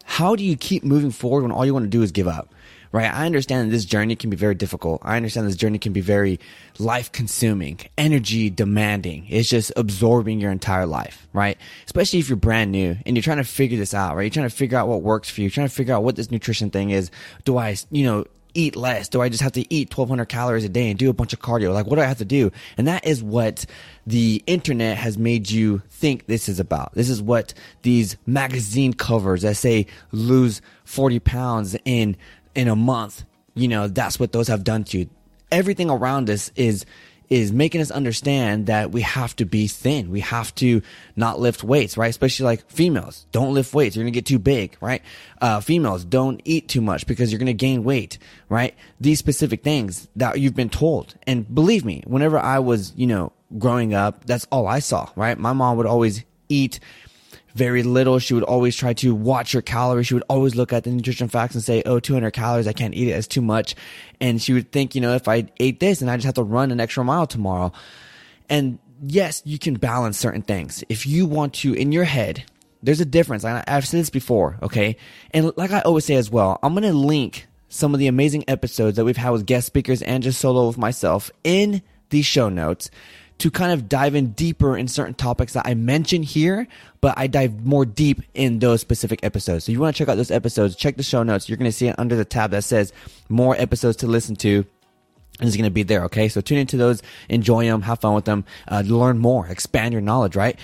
how 0.05 0.37
do 0.37 0.45
you 0.45 0.55
keep 0.55 0.85
moving 0.85 1.11
forward 1.11 1.45
when 1.45 1.51
all 1.51 1.65
you 1.65 1.73
want 1.73 1.85
to 1.85 1.89
do 1.91 2.03
is 2.03 2.13
give 2.13 2.29
up, 2.29 2.53
right? 2.93 3.11
I 3.11 3.25
understand 3.25 3.69
that 3.69 3.73
this 3.73 3.87
journey 3.87 4.17
can 4.17 4.29
be 4.29 4.37
very 4.37 4.55
difficult. 4.55 5.01
I 5.03 5.17
understand 5.17 5.47
this 5.47 5.57
journey 5.57 5.79
can 5.79 5.95
be 5.95 6.03
very 6.03 6.41
life 6.79 7.11
consuming, 7.11 7.81
energy 7.97 8.51
demanding. 8.51 9.25
It's 9.31 9.49
just 9.49 9.73
absorbing 9.77 10.41
your 10.41 10.51
entire 10.53 10.85
life, 10.85 11.27
right? 11.33 11.57
Especially 11.87 12.19
if 12.19 12.29
you're 12.29 12.37
brand 12.37 12.71
new 12.71 12.99
and 13.07 13.17
you're 13.17 13.23
trying 13.23 13.39
to 13.39 13.45
figure 13.45 13.79
this 13.79 13.95
out, 13.95 14.15
right? 14.15 14.25
You're 14.25 14.31
trying 14.31 14.51
to 14.51 14.55
figure 14.55 14.77
out 14.77 14.89
what 14.89 15.01
works 15.01 15.31
for 15.31 15.41
you. 15.41 15.47
You're 15.47 15.53
trying 15.53 15.69
to 15.69 15.75
figure 15.75 15.95
out 15.95 16.05
what 16.05 16.17
this 16.17 16.31
nutrition 16.31 16.69
thing 16.69 16.91
is. 16.91 17.11
Do 17.47 17.57
I, 17.57 17.77
you 17.91 18.05
know, 18.05 18.27
eat 18.57 18.77
less? 18.77 19.09
Do 19.09 19.21
I 19.21 19.29
just 19.29 19.43
have 19.43 19.53
to 19.53 19.75
eat 19.75 19.97
1200 19.97 20.27
calories 20.27 20.65
a 20.65 20.69
day 20.69 20.91
and 20.91 20.99
do 20.99 21.11
a 21.11 21.13
bunch 21.13 21.33
of 21.33 21.41
cardio? 21.41 21.73
Like, 21.73 21.87
what 21.87 21.97
do 21.97 22.03
I 22.03 22.07
have 22.07 22.19
to 22.19 22.25
do? 22.25 22.51
And 22.77 22.89
that 22.89 23.07
is 23.07 23.23
what 23.23 23.67
the 24.07 24.43
internet 24.47 24.97
has 24.97 25.19
made 25.19 25.51
you 25.51 25.83
think 25.91 26.27
this 26.27 26.49
is 26.49 26.59
about. 26.59 26.95
This 26.95 27.09
is 27.09 27.23
what 27.23 27.55
these 27.83 28.17
magazine 28.27 28.93
covers 28.93 29.43
that 29.43 29.57
say 29.57 29.87
lose 30.13 30.63
40 30.85 31.21
pounds 31.21 31.77
in, 31.85 32.17
in 32.55 32.69
a 32.69 32.77
month. 32.77 33.25
You 33.55 33.69
know, 33.69 33.89
that's 33.89 34.19
what 34.19 34.33
those 34.33 34.49
have 34.49 34.65
done 34.65 34.85
to 34.85 34.99
you. 34.99 35.11
Everything 35.53 35.91
around 35.91 36.29
us 36.29 36.51
is 36.57 36.85
is 37.29 37.53
making 37.53 37.81
us 37.81 37.91
understand 37.91 38.67
that 38.67 38.93
we 38.93 39.03
have 39.03 39.35
to 39.37 39.45
be 39.45 39.67
thin. 39.67 40.11
We 40.11 40.21
have 40.21 40.55
to 40.57 40.83
not 41.17 41.41
lift 41.41 41.65
weights, 41.65 41.97
right? 41.97 42.09
Especially 42.09 42.45
like 42.45 42.71
females. 42.71 43.27
Don't 43.33 43.55
lift 43.55 43.75
weights. 43.75 43.97
You're 43.97 44.05
to 44.05 44.11
get 44.11 44.27
too 44.27 44.39
big, 44.39 44.77
right? 44.81 45.03
Uh, 45.41 45.61
females 45.61 46.05
don't 46.05 46.41
eat 46.45 46.69
too 46.69 46.81
much 46.81 47.07
because 47.07 47.33
you're 47.33 47.39
to 47.39 47.53
gain 47.53 47.85
weight, 47.85 48.19
right? 48.49 48.75
These 49.01 49.19
specific 49.19 49.63
things 49.63 50.09
that 50.17 50.39
you've 50.41 50.55
been 50.55 50.71
told. 50.71 51.15
And 51.27 51.53
believe 51.53 51.85
me, 51.85 52.03
whenever 52.07 52.39
I 52.39 52.59
was, 52.61 52.93
you 52.97 53.07
know, 53.07 53.33
growing 53.59 53.95
up, 53.95 54.25
that's 54.25 54.47
all 54.51 54.67
I 54.67 54.79
saw, 54.79 55.09
right? 55.17 55.39
My 55.39 55.53
mom 55.53 55.77
would 55.77 55.87
always 55.87 56.25
eat 56.49 56.81
very 57.57 57.83
little. 57.83 58.19
She 58.19 58.35
would 58.35 58.43
always 58.43 58.77
try 58.77 58.93
to 58.95 59.15
watch 59.15 59.53
her 59.53 59.63
calories. 59.63 60.07
She 60.07 60.15
would 60.15 60.25
always 60.29 60.55
look 60.55 60.73
at 60.73 60.85
the 60.85 60.91
nutrition 60.91 61.29
facts 61.29 61.55
and 61.55 61.65
say, 61.65 61.83
Oh, 61.87 61.99
200 61.99 62.31
calories. 62.31 62.67
I 62.67 62.73
can't 62.73 62.95
eat 62.95 63.09
it. 63.09 63.13
It's 63.13 63.27
too 63.27 63.41
much. 63.41 63.75
And 64.21 64.41
she 64.41 64.53
would 64.53 64.71
think, 64.71 64.95
you 64.95 65.01
know, 65.01 65.15
if 65.15 65.27
I 65.27 65.49
ate 65.59 65.81
this 65.81 66.03
and 66.03 66.11
I 66.11 66.17
just 66.17 66.27
have 66.27 66.35
to 66.35 66.43
run 66.43 66.71
an 66.71 66.81
extra 66.81 67.03
mile 67.03 67.27
tomorrow. 67.27 67.73
And 68.49 68.79
yes, 69.03 69.43
you 69.45 69.59
can 69.59 69.75
balance 69.75 70.19
certain 70.19 70.43
things. 70.43 70.85
If 70.89 71.07
you 71.07 71.27
want 71.27 71.55
to, 71.55 71.73
in 71.73 71.93
your 71.93 72.05
head, 72.05 72.45
there's 72.83 73.01
a 73.01 73.07
difference. 73.07 73.45
I've 73.45 73.89
said 73.89 74.01
this 74.01 74.11
before. 74.11 74.59
Okay. 74.63 74.97
And 75.33 75.53
like 75.57 75.73
I 75.73 75.81
always 75.81 76.05
say 76.05 76.15
as 76.15 76.31
well, 76.31 76.59
I'm 76.63 76.75
going 76.75 76.85
to 76.85 76.93
link 76.93 77.47
some 77.69 77.95
of 77.95 78.01
the 78.01 78.07
amazing 78.07 78.45
episodes 78.49 78.97
that 78.97 79.05
we've 79.05 79.17
had 79.17 79.31
with 79.31 79.47
guest 79.47 79.67
speakers 79.67 80.03
and 80.03 80.23
just 80.23 80.41
solo 80.41 80.67
with 80.69 80.79
myself 80.79 81.31
in 81.43 81.83
the 82.11 82.23
show 82.23 82.49
notes 82.49 82.91
to 83.39 83.51
kind 83.51 83.73
of 83.73 83.89
dive 83.89 84.15
in 84.15 84.29
deeper 84.29 84.77
in 84.77 84.89
certain 84.89 85.15
topics 85.15 85.53
that 85.53 85.67
I 85.67 85.75
mention 85.75 86.23
here, 86.23 86.67
but 87.01 87.15
I 87.19 87.27
dive 87.27 87.67
more 87.67 87.85
deep 87.85 88.23
in 88.35 88.61
those 88.61 88.81
specific 88.81 89.21
episodes. 89.23 89.65
So 89.65 89.73
you 89.73 89.81
want 89.81 89.95
to 89.95 89.99
check 89.99 90.09
out 90.09 90.17
those 90.17 90.31
episodes, 90.31 90.75
check 90.75 90.97
the 90.97 91.03
show 91.03 91.23
notes. 91.23 91.49
You're 91.49 91.59
going 91.59 91.71
to 91.71 91.77
see 91.77 91.89
it 91.89 91.99
under 91.99 92.17
the 92.17 92.25
tab 92.25 92.51
that 92.53 92.65
says 92.65 92.93
more 93.29 93.55
episodes 93.57 93.99
to 93.99 94.07
listen 94.07 94.37
to. 94.37 94.65
And 95.39 95.47
it's 95.47 95.57
going 95.57 95.65
to 95.65 95.71
be 95.71 95.83
there. 95.83 96.05
Okay. 96.05 96.29
So 96.29 96.41
tune 96.41 96.57
into 96.57 96.79
those, 96.79 97.03
enjoy 97.29 97.67
them, 97.67 97.83
have 97.83 98.01
fun 98.01 98.15
with 98.15 98.25
them, 98.25 98.45
uh, 98.69 98.83
learn 98.87 99.19
more, 99.19 99.47
expand 99.49 99.93
your 99.93 100.01
knowledge, 100.01 100.35
right? 100.35 100.59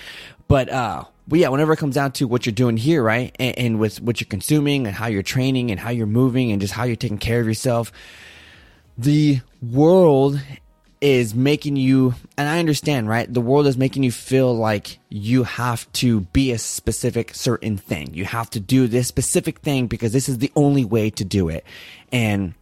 But, 0.47 0.69
uh, 0.69 1.03
but 1.27 1.39
yeah, 1.39 1.49
whenever 1.49 1.73
it 1.73 1.77
comes 1.77 1.95
down 1.95 2.11
to 2.13 2.27
what 2.27 2.45
you're 2.45 2.53
doing 2.53 2.77
here, 2.77 3.03
right, 3.03 3.35
and, 3.39 3.57
and, 3.57 3.79
with 3.79 4.01
what 4.01 4.19
you're 4.19 4.27
consuming 4.27 4.87
and 4.87 4.95
how 4.95 5.07
you're 5.07 5.23
training 5.23 5.71
and 5.71 5.79
how 5.79 5.89
you're 5.89 6.05
moving 6.05 6.51
and 6.51 6.59
just 6.59 6.73
how 6.73 6.83
you're 6.83 6.95
taking 6.95 7.17
care 7.17 7.39
of 7.39 7.47
yourself, 7.47 7.91
the 8.97 9.39
world 9.61 10.41
is 11.03 11.35
making 11.35 11.75
you, 11.75 12.15
and 12.37 12.47
I 12.47 12.59
understand, 12.59 13.09
right? 13.09 13.31
The 13.31 13.41
world 13.41 13.67
is 13.67 13.75
making 13.75 14.03
you 14.03 14.11
feel 14.11 14.55
like 14.55 14.99
you 15.09 15.43
have 15.43 15.91
to 15.93 16.21
be 16.21 16.51
a 16.51 16.57
specific 16.57 17.35
certain 17.35 17.75
thing. 17.75 18.13
You 18.13 18.23
have 18.23 18.49
to 18.51 18.61
do 18.61 18.87
this 18.87 19.05
specific 19.05 19.59
thing 19.59 19.87
because 19.87 20.13
this 20.13 20.29
is 20.29 20.37
the 20.37 20.51
only 20.55 20.85
way 20.85 21.09
to 21.09 21.25
do 21.25 21.49
it. 21.49 21.65
And 22.13 22.53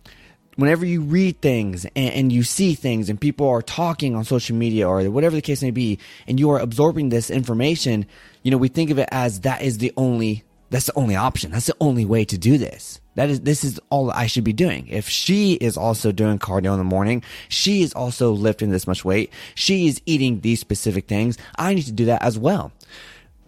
whenever 0.56 0.84
you 0.88 1.02
read 1.02 1.40
things 1.40 1.86
and, 1.96 2.14
and, 2.14 2.32
you 2.32 2.42
see 2.42 2.74
things 2.74 3.10
and 3.12 3.22
people 3.22 3.48
are 3.48 3.62
talking 3.62 4.16
on 4.16 4.24
social 4.24 4.56
media 4.56 4.88
or 4.88 5.08
whatever 5.12 5.36
the 5.36 5.42
case 5.44 5.62
may 5.62 5.70
be, 5.70 6.00
and 6.28 6.40
you 6.40 6.50
are 6.50 6.60
absorbing 6.60 7.10
this 7.10 7.30
information, 7.30 8.08
you 8.42 8.50
know, 8.50 8.58
we 8.58 8.70
think 8.70 8.90
of 8.90 8.98
it 8.98 9.10
as 9.12 9.42
that 9.42 9.62
is 9.62 9.78
the 9.78 9.94
only, 9.96 10.44
that's 10.72 10.86
the 10.86 10.96
only 10.96 11.16
option. 11.16 11.52
That's 11.52 11.68
the 11.68 11.76
only 11.80 12.06
way 12.06 12.26
to 12.26 12.38
do 12.38 12.58
this. 12.58 13.00
That 13.16 13.30
is, 13.30 13.42
this 13.42 13.66
is 13.66 13.80
all 13.90 14.10
I 14.10 14.26
should 14.28 14.46
be 14.46 14.54
doing. 14.54 14.88
If 14.88 15.10
she 15.10 15.54
is 15.56 15.76
also 15.76 16.14
doing 16.14 16.40
cardio 16.40 16.72
in 16.72 16.78
the 16.78 16.86
morning, 16.86 17.24
she 17.50 17.84
is 17.84 17.94
also 17.94 18.32
lifting 18.32 18.72
this 18.72 18.88
much 18.88 19.04
weight, 19.04 19.32
she 19.54 19.88
is 19.88 20.02
eating 20.06 20.40
these 20.40 20.62
specific 20.62 21.08
things, 21.08 21.38
I 21.58 21.74
need 21.74 21.84
to 21.84 21.92
do 21.92 22.06
that 22.06 22.24
as 22.24 22.40
well. 22.40 22.72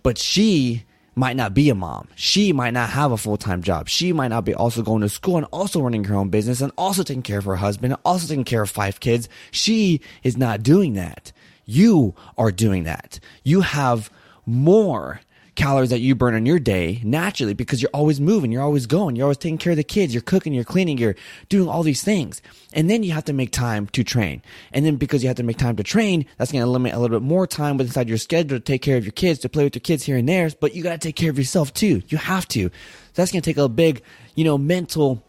But 0.04 0.18
she 0.18 0.84
might 1.16 1.38
not 1.38 1.54
be 1.54 1.70
a 1.70 1.76
mom. 1.76 2.10
She 2.16 2.52
might 2.52 2.74
not 2.74 2.90
have 2.90 3.14
a 3.14 3.18
full-time 3.18 3.62
job. 3.62 3.88
She 3.88 4.12
might 4.12 4.30
not 4.30 4.44
be 4.44 4.54
also 4.54 4.82
going 4.82 5.02
to 5.02 5.10
school 5.10 5.38
and 5.38 5.46
also 5.52 5.82
running 5.82 6.04
her 6.06 6.16
own 6.16 6.30
business 6.30 6.60
and 6.60 6.74
also 6.78 7.04
taking 7.04 7.22
care 7.22 7.40
of 7.40 7.46
her 7.46 7.56
husband 7.56 7.94
and 7.94 8.02
also 8.04 8.28
taking 8.28 8.44
care 8.44 8.64
of 8.64 8.70
five 8.70 9.00
kids. 9.00 9.30
She 9.52 10.02
is 10.24 10.36
not 10.36 10.62
doing 10.64 10.94
that. 10.94 11.32
You 11.66 12.16
are 12.38 12.52
doing 12.52 12.84
that. 12.84 13.20
You 13.44 13.62
have 13.62 14.10
more 14.46 15.22
calories 15.56 15.92
that 15.92 16.00
you 16.00 16.16
burn 16.16 16.34
in 16.34 16.46
your 16.46 16.60
day 16.60 17.00
naturally 17.04 17.54
because 17.54 17.82
you're 17.82 17.92
always 17.94 18.20
moving, 18.20 18.52
you're 18.52 18.62
always 18.62 18.86
going, 18.86 19.16
you're 19.16 19.26
always 19.26 19.38
taking 19.38 19.58
care 19.58 19.72
of 19.72 19.78
the 19.78 19.84
kids, 19.84 20.14
you're 20.14 20.22
cooking, 20.22 20.54
you're 20.54 20.64
cleaning, 20.64 20.98
you're 20.98 21.16
doing 21.50 21.70
all 21.70 21.84
these 21.84 22.04
things. 22.04 22.42
And 22.74 22.90
then 22.90 23.04
you 23.04 23.12
have 23.12 23.26
to 23.26 23.34
make 23.34 23.52
time 23.52 23.88
to 23.88 24.04
train. 24.04 24.42
And 24.72 24.86
then 24.86 24.96
because 24.96 25.24
you 25.24 25.30
have 25.30 25.38
to 25.38 25.44
make 25.44 25.58
time 25.58 25.76
to 25.76 25.84
train, 25.84 26.26
that's 26.38 26.52
going 26.52 26.64
to 26.64 26.70
limit 26.70 26.94
a 26.94 27.00
little 27.00 27.20
bit 27.20 27.26
more 27.26 27.46
time 27.46 27.80
inside 27.80 28.10
your 28.10 28.18
schedule 28.18 28.58
to 28.58 28.64
take 28.64 28.82
care 28.82 28.98
of 28.98 29.06
your 29.06 29.12
kids, 29.12 29.40
to 29.40 29.50
play 29.50 29.64
with 29.64 29.76
your 29.76 29.82
kids 29.82 30.04
here 30.04 30.18
and 30.18 30.28
there. 30.28 30.50
But 30.60 30.76
you 30.76 30.84
got 30.84 30.94
to 30.94 31.08
take 31.08 31.16
care 31.16 31.30
of 31.30 31.38
yourself 31.38 31.74
too. 31.74 32.02
You 32.08 32.18
have 32.18 32.48
to. 32.50 32.70
That's 33.14 33.32
going 33.32 33.42
to 33.42 33.50
take 33.50 33.58
a 33.58 33.70
big, 33.70 34.02
you 34.36 34.44
know, 34.44 34.58
mental 34.58 35.24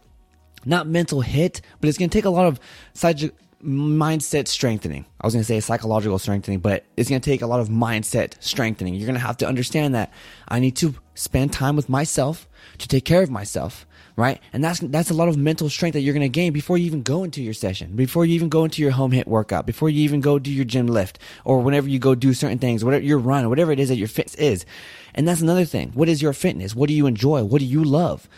not 0.66 0.86
mental 0.86 1.20
hit, 1.20 1.60
but 1.80 1.88
it's 1.88 1.98
going 1.98 2.08
to 2.08 2.16
take 2.16 2.24
a 2.24 2.30
lot 2.30 2.46
of 2.46 2.58
mindset 3.64 4.46
strengthening. 4.49 5.06
I 5.20 5.26
was 5.26 5.34
going 5.34 5.43
to 5.43 5.46
say 5.46 5.58
psychological 5.61 6.19
strengthening, 6.19 6.61
but 6.61 6.84
it's 6.96 7.08
going 7.08 7.20
to 7.20 7.31
take 7.31 7.43
a 7.43 7.46
lot 7.46 7.61
of 7.61 7.69
mindset 7.69 8.34
strengthening. 8.40 8.94
You're 8.94 9.06
going 9.06 9.19
to 9.19 9.26
have 9.26 9.38
to 9.38 9.49
understand 9.49 9.94
that 9.94 10.12
I 10.49 10.61
need 10.61 10.76
to 10.76 10.94
spend 11.14 11.52
time 11.52 11.76
with 11.76 11.88
myself 11.88 12.49
to 12.78 12.88
take 12.88 13.05
care 13.05 13.22
of 13.22 13.31
myself, 13.31 13.87
right? 14.16 14.40
And 14.52 14.62
that's 14.62 14.81
that's 14.81 15.11
a 15.11 15.14
lot 15.14 15.28
of 15.28 15.37
mental 15.37 15.69
strength 15.69 15.94
that 15.94 16.00
you're 16.00 16.14
going 16.14 16.22
to 16.22 16.28
gain 16.28 16.52
before 16.52 16.76
you 16.76 16.87
even 16.87 17.02
go 17.02 17.25
into 17.25 17.43
your 17.43 17.55
session, 17.55 17.96
before 17.96 18.25
you 18.25 18.34
even 18.34 18.49
go 18.49 18.64
into 18.64 18.82
your 18.82 18.90
home 18.90 19.12
HIIT 19.12 19.26
workout, 19.26 19.67
before 19.67 19.88
you 19.88 20.02
even 20.02 20.20
go 20.20 20.38
do 20.38 20.50
your 20.50 20.64
gym 20.64 20.87
lift, 20.87 21.19
or 21.44 21.60
whenever 21.60 21.88
you 21.88 21.99
go 21.99 22.14
do 22.14 22.34
certain 22.34 22.58
things, 22.58 22.84
whatever 22.84 23.05
your 23.05 23.19
run, 23.19 23.49
whatever 23.49 23.72
it 23.72 23.81
is 23.81 23.88
that 23.88 23.96
your 23.96 24.08
fitness 24.08 24.34
is. 24.34 24.67
And 25.14 25.26
that's 25.26 25.40
another 25.40 25.64
thing. 25.64 25.93
What 25.94 26.08
is 26.08 26.20
your 26.20 26.32
fitness? 26.32 26.75
What 26.75 26.88
do 26.88 26.94
you 26.94 27.06
enjoy? 27.06 27.44
What 27.44 27.60
do 27.60 27.67
you 27.67 27.84
love? 27.84 28.28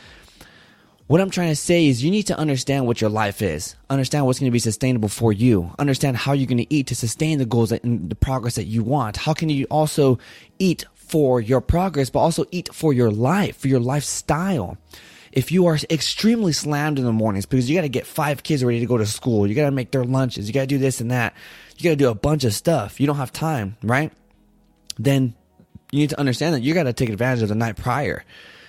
What 1.08 1.20
I'm 1.20 1.30
trying 1.30 1.50
to 1.50 1.56
say 1.56 1.86
is 1.86 2.02
you 2.02 2.10
need 2.10 2.24
to 2.24 2.36
understand 2.36 2.84
what 2.84 3.00
your 3.00 3.10
life 3.10 3.40
is. 3.40 3.76
Understand 3.88 4.26
what's 4.26 4.40
going 4.40 4.50
to 4.50 4.52
be 4.52 4.58
sustainable 4.58 5.08
for 5.08 5.32
you. 5.32 5.70
Understand 5.78 6.16
how 6.16 6.32
you're 6.32 6.48
going 6.48 6.58
to 6.58 6.74
eat 6.74 6.88
to 6.88 6.96
sustain 6.96 7.38
the 7.38 7.46
goals 7.46 7.70
and 7.70 8.10
the 8.10 8.16
progress 8.16 8.56
that 8.56 8.64
you 8.64 8.82
want. 8.82 9.16
How 9.16 9.32
can 9.32 9.48
you 9.48 9.66
also 9.70 10.18
eat 10.58 10.84
for 10.94 11.40
your 11.40 11.60
progress, 11.60 12.10
but 12.10 12.18
also 12.18 12.44
eat 12.50 12.74
for 12.74 12.92
your 12.92 13.12
life, 13.12 13.56
for 13.56 13.68
your 13.68 13.78
lifestyle? 13.78 14.78
If 15.30 15.52
you 15.52 15.66
are 15.66 15.78
extremely 15.90 16.52
slammed 16.52 16.98
in 16.98 17.04
the 17.04 17.12
mornings 17.12 17.46
because 17.46 17.70
you 17.70 17.76
got 17.76 17.82
to 17.82 17.88
get 17.88 18.04
five 18.04 18.42
kids 18.42 18.64
ready 18.64 18.80
to 18.80 18.86
go 18.86 18.98
to 18.98 19.06
school, 19.06 19.46
you 19.46 19.54
got 19.54 19.66
to 19.66 19.70
make 19.70 19.92
their 19.92 20.04
lunches, 20.04 20.48
you 20.48 20.54
got 20.54 20.62
to 20.62 20.66
do 20.66 20.78
this 20.78 21.00
and 21.00 21.12
that, 21.12 21.34
you 21.76 21.84
got 21.84 21.90
to 21.90 21.96
do 21.96 22.08
a 22.08 22.16
bunch 22.16 22.42
of 22.42 22.52
stuff, 22.52 22.98
you 22.98 23.06
don't 23.06 23.16
have 23.16 23.32
time, 23.32 23.76
right? 23.80 24.12
Then 24.98 25.34
you 25.92 26.00
need 26.00 26.10
to 26.10 26.18
understand 26.18 26.56
that 26.56 26.62
you 26.62 26.74
got 26.74 26.84
to 26.84 26.92
take 26.92 27.10
advantage 27.10 27.42
of 27.42 27.48
the 27.48 27.54
night 27.54 27.76
prior 27.76 28.24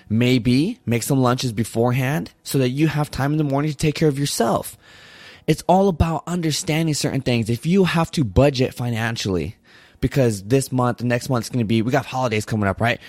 Maybe 0.10 0.80
make 0.86 1.04
some 1.04 1.20
lunches 1.20 1.52
beforehand 1.52 2.32
so 2.44 2.58
that 2.60 2.70
you 2.70 2.88
have 2.88 3.12
time 3.12 3.34
in 3.34 3.38
the 3.38 3.44
morning 3.44 3.72
to 3.72 3.78
take 3.78 3.96
care 3.96 4.08
of 4.08 4.18
yourself. 4.18 4.78
It's 5.48 5.64
all 5.68 5.88
about 5.90 6.24
understanding 6.28 6.94
certain 6.94 7.22
things. 7.22 7.50
If 7.50 7.66
you 7.66 7.86
have 7.86 8.12
to 8.12 8.24
budget 8.24 8.74
financially, 8.74 9.56
because 10.02 10.44
this 10.44 10.72
month, 10.72 11.00
the 11.00 11.06
next 11.06 11.30
month 11.30 11.46
is 11.46 11.50
going 11.50 11.64
to 11.64 11.66
be, 11.66 11.82
we 11.82 11.92
got 11.92 12.06
holidays 12.06 12.46
coming 12.46 12.68
up, 12.68 12.82
right? 12.82 13.00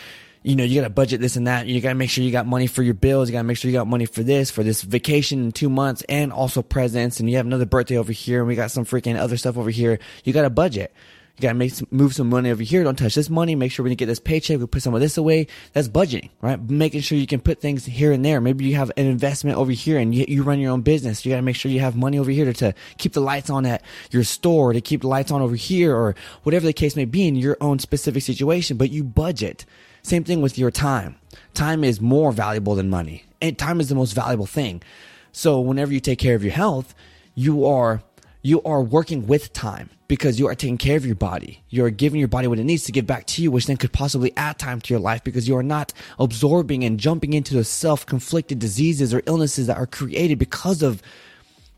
You 0.43 0.57
know, 0.57 0.65
you 0.65 0.81
got 0.81 0.87
to 0.87 0.93
budget 0.93 1.21
this 1.21 1.37
and 1.37 1.47
that. 1.47 1.67
You 1.67 1.81
got 1.81 1.91
to 1.91 1.95
make 1.95 2.11
sure 2.11 2.25
you 2.25 2.31
got 2.31 2.47
money 2.47 2.67
for 2.67 2.83
your 2.83 2.95
bills. 2.95 3.29
You 3.29 3.33
got 3.33 3.41
to 3.41 3.45
make 3.45 3.59
sure 3.59 3.71
you 3.71 3.77
got 3.77 3.89
money 3.89 4.07
for 4.07 4.23
this, 4.23 4.51
for 4.51 4.63
this 4.63 4.83
vacation 4.83 5.45
in 5.45 5.53
two 5.53 5.69
months 5.69 6.03
and 6.09 6.33
also 6.33 6.63
presents. 6.63 7.21
And 7.21 7.29
you 7.29 7.37
have 7.37 7.47
another 7.47 7.67
birthday 7.67 7.97
over 7.97 8.13
here 8.13 8.39
and 8.39 8.49
we 8.49 8.55
got 8.55 8.71
some 8.71 8.85
freaking 8.85 9.19
other 9.19 9.37
stuff 9.37 9.59
over 9.59 9.71
here. 9.71 9.99
You 10.25 10.33
got 10.33 10.43
to 10.43 10.51
budget. 10.51 10.95
You 11.39 11.43
gotta 11.43 11.55
make 11.55 11.73
some, 11.73 11.87
move 11.93 12.15
some 12.17 12.29
money 12.29 12.51
over 12.51 12.65
here. 12.65 12.83
Don't 12.83 12.99
touch 12.99 13.15
this 13.15 13.31
money. 13.31 13.55
Make 13.55 13.71
sure 13.71 13.85
when 13.85 13.93
you 13.93 13.97
get 13.97 14.07
this 14.07 14.19
paycheck, 14.19 14.59
we 14.59 14.67
put 14.67 14.83
some 14.83 14.93
of 14.93 15.01
this 15.01 15.17
away. 15.17 15.47
That's 15.73 15.87
budgeting, 15.87 16.31
right? 16.41 16.61
Making 16.69 17.01
sure 17.01 17.17
you 17.17 17.29
can 17.29 17.39
put 17.39 17.61
things 17.61 17.85
here 17.85 18.11
and 18.11 18.25
there. 18.25 18.41
Maybe 18.41 18.65
you 18.65 18.75
have 18.75 18.91
an 18.97 19.07
investment 19.07 19.57
over 19.57 19.71
here 19.71 19.99
and 19.99 20.13
you, 20.13 20.25
you 20.27 20.43
run 20.43 20.59
your 20.59 20.73
own 20.73 20.83
business. 20.83 21.25
You 21.25 21.31
gotta 21.31 21.43
make 21.43 21.55
sure 21.55 21.71
you 21.71 21.79
have 21.79 21.95
money 21.95 22.19
over 22.19 22.33
here 22.33 22.45
to, 22.45 22.53
to 22.55 22.75
keep 22.97 23.13
the 23.13 23.21
lights 23.21 23.51
on 23.51 23.67
at 23.67 23.85
your 24.11 24.25
store, 24.25 24.73
to 24.73 24.81
keep 24.81 25.03
the 25.03 25.07
lights 25.07 25.31
on 25.31 25.41
over 25.41 25.55
here, 25.55 25.95
or 25.95 26.17
whatever 26.43 26.67
the 26.67 26.73
case 26.73 26.97
may 26.97 27.05
be 27.05 27.29
in 27.29 27.37
your 27.37 27.57
own 27.61 27.79
specific 27.79 28.25
situation. 28.25 28.77
But 28.77 28.91
you 28.91 29.05
budget. 29.05 29.65
Same 30.03 30.25
thing 30.25 30.43
with 30.43 30.59
your 30.59 30.73
time. 30.73 31.15
Time 31.55 31.85
is 31.85 32.01
more 32.01 32.33
valuable 32.33 32.75
than 32.75 32.91
money, 32.91 33.25
and 33.41 33.57
time 33.57 33.79
is 33.79 33.89
the 33.89 33.95
most 33.95 34.13
valuable 34.13 34.47
thing. 34.47 34.83
So 35.31 35.61
whenever 35.61 35.93
you 35.93 36.01
take 36.01 36.19
care 36.19 36.35
of 36.35 36.43
your 36.43 36.53
health, 36.53 36.97
you 37.37 37.65
are 37.65 38.03
you 38.43 38.61
are 38.63 38.83
working 38.83 39.29
with 39.29 39.53
time 39.53 39.91
because 40.09 40.39
you 40.39 40.49
are 40.49 40.55
taking 40.55 40.79
care 40.79 40.97
of 40.97 41.05
your 41.07 41.15
body. 41.15 41.63
You 41.69 41.85
are 41.85 41.91
giving 41.91 42.19
your 42.19 42.29
body 42.29 42.49
what 42.49 42.59
it 42.59 42.65
needs 42.65 42.85
to 42.85 42.93
give 42.93 43.07
back 43.07 43.27
to 43.27 43.43
you, 43.43 43.51
which 43.51 43.67
then 43.67 43.77
could 43.77 43.93
possibly 43.93 44.33
add 44.37 44.59
time 44.59 44.81
to 44.81 44.95
your 44.95 45.01
life 45.01 45.23
because 45.23 45.47
you 45.47 45.57
are 45.57 45.63
not 45.63 45.93
absorbing 46.19 46.83
and 46.83 46.99
jumping 46.99 47.35
into 47.35 47.55
the 47.55 47.63
self-conflicted 47.63 48.59
diseases 48.59 49.13
or 49.13 49.23
illnesses 49.27 49.67
that 49.67 49.77
are 49.77 49.87
created 49.87 50.39
because 50.39 50.83
of 50.83 51.03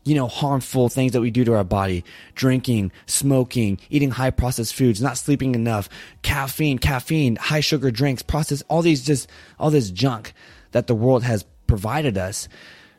you 0.03 0.15
know, 0.15 0.27
harmful 0.27 0.89
things 0.89 1.11
that 1.11 1.21
we 1.21 1.29
do 1.29 1.45
to 1.45 1.53
our 1.53 1.63
body. 1.63 2.03
Drinking, 2.33 2.91
smoking, 3.05 3.77
eating 3.91 4.09
high 4.09 4.31
processed 4.31 4.73
foods, 4.73 4.99
not 4.99 5.17
sleeping 5.17 5.53
enough, 5.53 5.89
caffeine, 6.23 6.79
caffeine, 6.79 7.35
high 7.35 7.59
sugar 7.59 7.91
drinks, 7.91 8.23
processed, 8.23 8.63
all 8.67 8.81
these 8.81 9.05
just, 9.05 9.29
all 9.59 9.69
this 9.69 9.91
junk 9.91 10.33
that 10.71 10.87
the 10.87 10.95
world 10.95 11.21
has 11.21 11.45
provided 11.67 12.17
us 12.17 12.47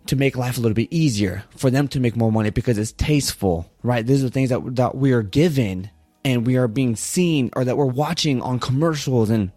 to 0.07 0.17
make 0.17 0.37
life 0.37 0.59
a 0.59 0.61
little 0.61 0.75
bit 0.75 0.89
easier 0.91 1.45
for 1.57 1.71
them 1.71 1.89
to 1.89 2.01
make 2.01 2.17
more 2.17 2.33
money 2.33 2.51
because 2.51 2.79
it's 2.79 2.93
tasteful, 2.93 3.71
right? 3.83 4.07
These 4.07 4.23
are 4.23 4.27
the 4.27 4.33
things 4.33 4.51
that, 4.51 4.77
that 4.77 4.97
we 4.97 5.13
are 5.13 5.23
given 5.23 5.91
and 6.25 6.47
we 6.47 6.57
are 6.57 6.69
being 6.69 6.97
seen 6.97 7.51
or 7.55 7.65
that 7.65 7.77
we're 7.77 7.85
watching 7.87 8.43
on 8.43 8.59
commercials 8.59 9.31
and 9.31 9.53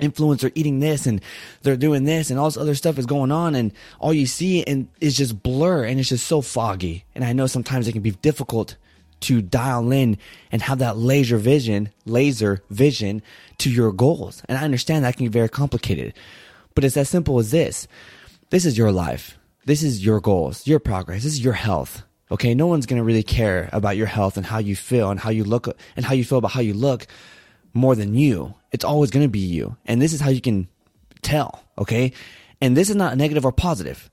influencer 0.00 0.50
eating 0.54 0.80
this 0.80 1.06
and 1.06 1.20
they're 1.62 1.76
doing 1.76 2.04
this 2.04 2.30
and 2.30 2.38
all 2.38 2.46
this 2.46 2.56
other 2.56 2.74
stuff 2.74 2.98
is 2.98 3.06
going 3.06 3.30
on 3.30 3.54
and 3.54 3.72
all 4.00 4.12
you 4.12 4.26
see 4.26 4.64
and 4.64 4.88
is 5.00 5.16
just 5.16 5.42
blur 5.42 5.84
and 5.84 6.00
it's 6.00 6.08
just 6.08 6.26
so 6.26 6.40
foggy. 6.40 7.04
And 7.14 7.24
I 7.24 7.32
know 7.32 7.46
sometimes 7.46 7.86
it 7.86 7.92
can 7.92 8.02
be 8.02 8.10
difficult 8.10 8.76
to 9.20 9.40
dial 9.40 9.90
in 9.92 10.18
and 10.50 10.60
have 10.62 10.78
that 10.78 10.96
laser 10.96 11.38
vision, 11.38 11.90
laser 12.04 12.62
vision 12.70 13.22
to 13.58 13.70
your 13.70 13.92
goals. 13.92 14.42
And 14.48 14.58
I 14.58 14.64
understand 14.64 15.04
that 15.04 15.16
can 15.16 15.26
be 15.26 15.32
very 15.32 15.48
complicated, 15.48 16.14
but 16.74 16.84
it's 16.84 16.96
as 16.96 17.08
simple 17.08 17.38
as 17.38 17.50
this. 17.50 17.86
This 18.50 18.66
is 18.66 18.76
your 18.76 18.92
life. 18.92 19.38
This 19.66 19.82
is 19.82 20.04
your 20.04 20.20
goals, 20.20 20.66
your 20.66 20.78
progress. 20.78 21.22
This 21.22 21.32
is 21.32 21.44
your 21.44 21.54
health. 21.54 22.02
Okay. 22.30 22.54
No 22.54 22.66
one's 22.66 22.86
going 22.86 22.98
to 22.98 23.04
really 23.04 23.22
care 23.22 23.70
about 23.72 23.96
your 23.96 24.06
health 24.06 24.36
and 24.36 24.44
how 24.44 24.58
you 24.58 24.76
feel 24.76 25.10
and 25.10 25.18
how 25.18 25.30
you 25.30 25.44
look 25.44 25.68
and 25.96 26.04
how 26.04 26.14
you 26.14 26.24
feel 26.24 26.38
about 26.38 26.52
how 26.52 26.60
you 26.60 26.74
look 26.74 27.06
more 27.72 27.94
than 27.94 28.14
you. 28.14 28.54
It's 28.72 28.84
always 28.84 29.10
going 29.10 29.24
to 29.24 29.30
be 29.30 29.38
you. 29.38 29.76
And 29.86 30.02
this 30.02 30.12
is 30.12 30.20
how 30.20 30.30
you 30.30 30.40
can 30.40 30.68
tell. 31.22 31.64
Okay. 31.78 32.12
And 32.60 32.76
this 32.76 32.90
is 32.90 32.96
not 32.96 33.16
negative 33.16 33.44
or 33.44 33.52
positive. 33.52 34.10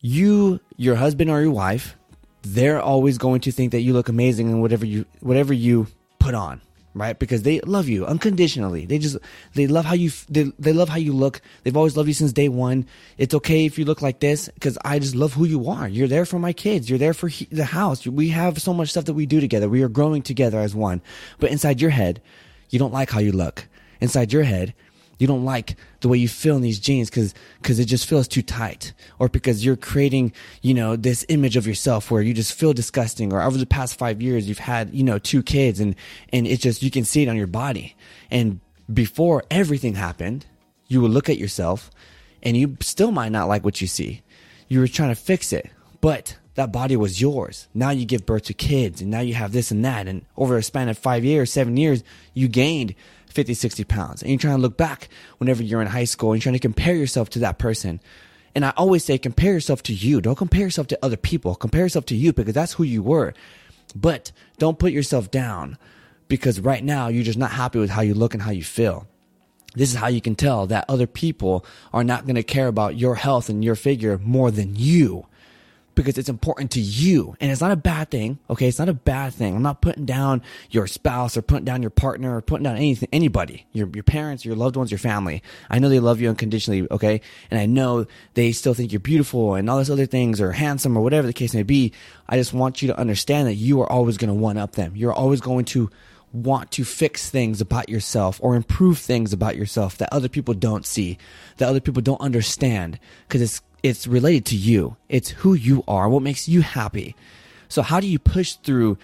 You, 0.00 0.60
your 0.76 0.96
husband 0.96 1.30
or 1.30 1.40
your 1.40 1.50
wife, 1.50 1.96
they're 2.42 2.80
always 2.80 3.18
going 3.18 3.40
to 3.40 3.52
think 3.52 3.72
that 3.72 3.80
you 3.80 3.92
look 3.92 4.08
amazing 4.08 4.48
in 4.48 4.60
whatever 4.60 4.86
you, 4.86 5.04
whatever 5.20 5.52
you 5.52 5.88
put 6.20 6.34
on 6.34 6.60
right? 6.96 7.18
Because 7.18 7.42
they 7.42 7.60
love 7.60 7.88
you 7.88 8.06
unconditionally. 8.06 8.86
They 8.86 8.98
just 8.98 9.16
they 9.54 9.66
love 9.66 9.84
how 9.84 9.94
you 9.94 10.10
they, 10.28 10.44
they 10.58 10.72
love 10.72 10.88
how 10.88 10.96
you 10.96 11.12
look. 11.12 11.40
They've 11.62 11.76
always 11.76 11.96
loved 11.96 12.08
you 12.08 12.14
since 12.14 12.32
day 12.32 12.48
one. 12.48 12.86
It's 13.18 13.34
okay 13.34 13.66
if 13.66 13.78
you 13.78 13.84
look 13.84 14.02
like 14.02 14.20
this 14.20 14.48
because 14.48 14.78
I 14.84 14.98
just 14.98 15.14
love 15.14 15.34
who 15.34 15.44
you 15.44 15.68
are. 15.68 15.86
You're 15.86 16.08
there 16.08 16.24
for 16.24 16.38
my 16.38 16.52
kids. 16.52 16.88
You're 16.88 16.98
there 16.98 17.14
for 17.14 17.28
he, 17.28 17.44
the 17.52 17.66
house. 17.66 18.06
We 18.06 18.30
have 18.30 18.60
so 18.60 18.72
much 18.72 18.90
stuff 18.90 19.04
that 19.04 19.14
we 19.14 19.26
do 19.26 19.40
together. 19.40 19.68
We 19.68 19.82
are 19.82 19.88
growing 19.88 20.22
together 20.22 20.58
as 20.58 20.74
one. 20.74 21.02
But 21.38 21.50
inside 21.50 21.80
your 21.80 21.90
head, 21.90 22.22
you 22.70 22.78
don't 22.78 22.92
like 22.92 23.10
how 23.10 23.20
you 23.20 23.32
look. 23.32 23.68
Inside 24.00 24.32
your 24.32 24.42
head, 24.42 24.74
you 25.18 25.26
don't 25.26 25.44
like 25.44 25.76
the 26.00 26.08
way 26.08 26.18
you 26.18 26.28
feel 26.28 26.56
in 26.56 26.62
these 26.62 26.78
jeans 26.78 27.08
because 27.08 27.34
because 27.60 27.78
it 27.78 27.86
just 27.86 28.06
feels 28.06 28.28
too 28.28 28.42
tight 28.42 28.92
or 29.18 29.28
because 29.28 29.64
you're 29.64 29.76
creating 29.76 30.32
you 30.62 30.74
know 30.74 30.96
this 30.96 31.24
image 31.28 31.56
of 31.56 31.66
yourself 31.66 32.10
where 32.10 32.22
you 32.22 32.34
just 32.34 32.52
feel 32.52 32.72
disgusting 32.72 33.32
or 33.32 33.40
over 33.40 33.56
the 33.56 33.66
past 33.66 33.98
five 33.98 34.20
years 34.20 34.48
you've 34.48 34.58
had 34.58 34.92
you 34.94 35.02
know 35.02 35.18
two 35.18 35.42
kids 35.42 35.80
and 35.80 35.94
and 36.32 36.46
it's 36.46 36.62
just 36.62 36.82
you 36.82 36.90
can 36.90 37.04
see 37.04 37.22
it 37.22 37.28
on 37.28 37.36
your 37.36 37.46
body. 37.46 37.96
And 38.30 38.60
before 38.92 39.44
everything 39.50 39.94
happened 39.94 40.46
you 40.88 41.00
would 41.00 41.10
look 41.10 41.28
at 41.28 41.38
yourself 41.38 41.90
and 42.42 42.56
you 42.56 42.76
still 42.80 43.10
might 43.10 43.32
not 43.32 43.48
like 43.48 43.64
what 43.64 43.80
you 43.80 43.86
see. 43.86 44.22
You 44.68 44.80
were 44.80 44.88
trying 44.88 45.14
to 45.14 45.20
fix 45.20 45.52
it 45.52 45.70
but 46.00 46.36
that 46.54 46.72
body 46.72 46.96
was 46.96 47.20
yours. 47.20 47.68
Now 47.74 47.90
you 47.90 48.06
give 48.06 48.24
birth 48.24 48.44
to 48.44 48.54
kids 48.54 49.00
and 49.00 49.10
now 49.10 49.20
you 49.20 49.34
have 49.34 49.52
this 49.52 49.70
and 49.70 49.84
that. 49.84 50.06
And 50.08 50.24
over 50.36 50.56
a 50.56 50.62
span 50.62 50.88
of 50.88 50.98
five 50.98 51.24
years 51.24 51.50
seven 51.50 51.76
years 51.76 52.04
you 52.34 52.48
gained 52.48 52.94
50, 53.36 53.54
60 53.54 53.84
pounds. 53.84 54.22
And 54.22 54.30
you're 54.30 54.38
trying 54.38 54.56
to 54.56 54.62
look 54.62 54.78
back 54.78 55.08
whenever 55.36 55.62
you're 55.62 55.82
in 55.82 55.86
high 55.86 56.04
school 56.04 56.32
and 56.32 56.38
you're 56.38 56.50
trying 56.50 56.54
to 56.54 56.58
compare 56.58 56.94
yourself 56.94 57.28
to 57.30 57.38
that 57.40 57.58
person. 57.58 58.00
And 58.54 58.64
I 58.64 58.72
always 58.78 59.04
say, 59.04 59.18
compare 59.18 59.52
yourself 59.52 59.82
to 59.84 59.94
you. 59.94 60.22
Don't 60.22 60.38
compare 60.38 60.62
yourself 60.62 60.86
to 60.88 60.98
other 61.02 61.18
people. 61.18 61.54
Compare 61.54 61.82
yourself 61.82 62.06
to 62.06 62.16
you 62.16 62.32
because 62.32 62.54
that's 62.54 62.72
who 62.72 62.84
you 62.84 63.02
were. 63.02 63.34
But 63.94 64.32
don't 64.56 64.78
put 64.78 64.92
yourself 64.92 65.30
down 65.30 65.76
because 66.28 66.58
right 66.60 66.82
now 66.82 67.08
you're 67.08 67.22
just 67.22 67.38
not 67.38 67.52
happy 67.52 67.78
with 67.78 67.90
how 67.90 68.00
you 68.00 68.14
look 68.14 68.32
and 68.32 68.42
how 68.42 68.50
you 68.50 68.64
feel. 68.64 69.06
This 69.74 69.90
is 69.90 69.96
how 69.96 70.06
you 70.08 70.22
can 70.22 70.34
tell 70.34 70.66
that 70.68 70.86
other 70.88 71.06
people 71.06 71.66
are 71.92 72.02
not 72.02 72.24
going 72.24 72.36
to 72.36 72.42
care 72.42 72.68
about 72.68 72.96
your 72.96 73.16
health 73.16 73.50
and 73.50 73.62
your 73.62 73.74
figure 73.74 74.18
more 74.18 74.50
than 74.50 74.74
you 74.74 75.26
because 75.96 76.18
it's 76.18 76.28
important 76.28 76.70
to 76.72 76.80
you. 76.80 77.34
And 77.40 77.50
it's 77.50 77.60
not 77.60 77.72
a 77.72 77.76
bad 77.76 78.10
thing. 78.10 78.38
Okay. 78.48 78.68
It's 78.68 78.78
not 78.78 78.88
a 78.88 78.94
bad 78.94 79.32
thing. 79.32 79.56
I'm 79.56 79.62
not 79.62 79.80
putting 79.80 80.04
down 80.04 80.42
your 80.70 80.86
spouse 80.86 81.36
or 81.36 81.42
putting 81.42 81.64
down 81.64 81.82
your 81.82 81.90
partner 81.90 82.36
or 82.36 82.42
putting 82.42 82.64
down 82.64 82.76
anything, 82.76 83.08
anybody, 83.12 83.66
your, 83.72 83.88
your 83.92 84.04
parents, 84.04 84.44
your 84.44 84.54
loved 84.54 84.76
ones, 84.76 84.92
your 84.92 84.98
family. 84.98 85.42
I 85.68 85.80
know 85.80 85.88
they 85.88 85.98
love 85.98 86.20
you 86.20 86.28
unconditionally. 86.28 86.86
Okay. 86.90 87.20
And 87.50 87.58
I 87.58 87.66
know 87.66 88.06
they 88.34 88.52
still 88.52 88.74
think 88.74 88.92
you're 88.92 89.00
beautiful 89.00 89.54
and 89.54 89.68
all 89.68 89.78
those 89.78 89.90
other 89.90 90.06
things 90.06 90.40
or 90.40 90.52
handsome 90.52 90.96
or 90.96 91.00
whatever 91.00 91.26
the 91.26 91.32
case 91.32 91.54
may 91.54 91.64
be. 91.64 91.92
I 92.28 92.36
just 92.36 92.52
want 92.52 92.82
you 92.82 92.88
to 92.88 92.98
understand 92.98 93.48
that 93.48 93.54
you 93.54 93.80
are 93.80 93.90
always 93.90 94.18
going 94.18 94.28
to 94.28 94.34
one 94.34 94.58
up 94.58 94.72
them. 94.72 94.94
You're 94.94 95.14
always 95.14 95.40
going 95.40 95.64
to 95.66 95.90
want 96.36 96.70
to 96.72 96.84
fix 96.84 97.30
things 97.30 97.60
about 97.60 97.88
yourself 97.88 98.38
or 98.42 98.56
improve 98.56 98.98
things 98.98 99.32
about 99.32 99.56
yourself 99.56 99.98
that 99.98 100.12
other 100.12 100.28
people 100.28 100.54
don't 100.54 100.86
see, 100.86 101.18
that 101.56 101.68
other 101.68 101.80
people 101.80 102.02
don't 102.02 102.20
understand 102.20 102.98
because 103.26 103.42
it's 103.42 103.62
it's 103.82 104.06
related 104.06 104.44
to 104.46 104.56
you. 104.56 104.96
It's 105.08 105.30
who 105.30 105.54
you 105.54 105.84
are, 105.86 106.08
what 106.08 106.22
makes 106.22 106.48
you 106.48 106.62
happy. 106.62 107.14
So 107.68 107.82
how 107.82 108.00
do 108.00 108.06
you 108.06 108.18
push 108.18 108.54
through 108.54 108.98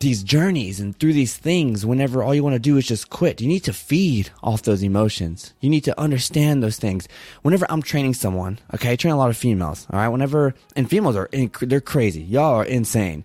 these 0.00 0.22
journeys 0.22 0.80
and 0.80 0.98
through 0.98 1.14
these 1.14 1.36
things 1.36 1.86
whenever 1.86 2.22
all 2.22 2.34
you 2.34 2.42
want 2.42 2.54
to 2.54 2.58
do 2.58 2.76
is 2.76 2.86
just 2.86 3.08
quit? 3.08 3.40
You 3.40 3.48
need 3.48 3.64
to 3.64 3.72
feed 3.72 4.30
off 4.42 4.62
those 4.62 4.82
emotions. 4.82 5.54
You 5.60 5.70
need 5.70 5.84
to 5.84 5.98
understand 5.98 6.62
those 6.62 6.78
things. 6.78 7.08
Whenever 7.42 7.66
I'm 7.70 7.82
training 7.82 8.14
someone, 8.14 8.58
okay, 8.74 8.92
I 8.92 8.96
train 8.96 9.14
a 9.14 9.18
lot 9.18 9.30
of 9.30 9.36
females, 9.36 9.86
all 9.90 9.98
right? 9.98 10.08
Whenever, 10.08 10.54
and 10.76 10.90
females 10.90 11.16
are, 11.16 11.30
they're 11.62 11.80
crazy. 11.80 12.22
Y'all 12.22 12.54
are 12.54 12.64
insane. 12.64 13.24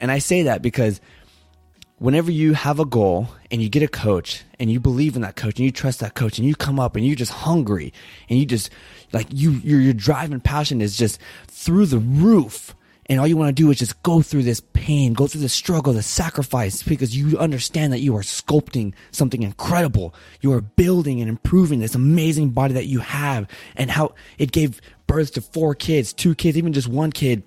And 0.00 0.10
I 0.10 0.18
say 0.18 0.42
that 0.44 0.62
because 0.62 1.00
whenever 1.98 2.30
you 2.30 2.54
have 2.54 2.78
a 2.78 2.84
goal 2.84 3.28
and 3.50 3.60
you 3.62 3.68
get 3.68 3.82
a 3.82 3.88
coach 3.88 4.44
and 4.58 4.70
you 4.70 4.78
believe 4.78 5.16
in 5.16 5.22
that 5.22 5.36
coach 5.36 5.58
and 5.58 5.64
you 5.64 5.72
trust 5.72 6.00
that 6.00 6.14
coach 6.14 6.38
and 6.38 6.46
you 6.46 6.54
come 6.54 6.78
up 6.78 6.96
and 6.96 7.06
you're 7.06 7.16
just 7.16 7.32
hungry 7.32 7.92
and 8.28 8.38
you 8.38 8.46
just 8.46 8.70
like 9.12 9.26
you 9.30 9.50
your, 9.50 9.80
your 9.80 9.92
drive 9.92 10.32
and 10.32 10.42
passion 10.42 10.80
is 10.80 10.96
just 10.96 11.20
through 11.48 11.86
the 11.86 11.98
roof 11.98 12.74
and 13.10 13.18
all 13.18 13.26
you 13.26 13.38
want 13.38 13.48
to 13.48 13.62
do 13.62 13.70
is 13.70 13.78
just 13.78 14.02
go 14.02 14.22
through 14.22 14.42
this 14.42 14.60
pain 14.72 15.12
go 15.12 15.26
through 15.26 15.40
the 15.40 15.48
struggle 15.48 15.92
the 15.92 16.02
sacrifice 16.02 16.82
because 16.82 17.16
you 17.16 17.36
understand 17.38 17.92
that 17.92 18.00
you 18.00 18.16
are 18.16 18.22
sculpting 18.22 18.92
something 19.10 19.42
incredible. 19.42 20.14
You 20.40 20.52
are 20.52 20.60
building 20.60 21.20
and 21.20 21.28
improving 21.28 21.80
this 21.80 21.94
amazing 21.94 22.50
body 22.50 22.74
that 22.74 22.86
you 22.86 23.00
have 23.00 23.48
and 23.76 23.90
how 23.90 24.14
it 24.38 24.52
gave 24.52 24.80
birth 25.06 25.32
to 25.32 25.40
four 25.40 25.74
kids 25.74 26.12
two 26.12 26.34
kids 26.34 26.56
even 26.56 26.72
just 26.72 26.86
one 26.86 27.10
kid 27.10 27.42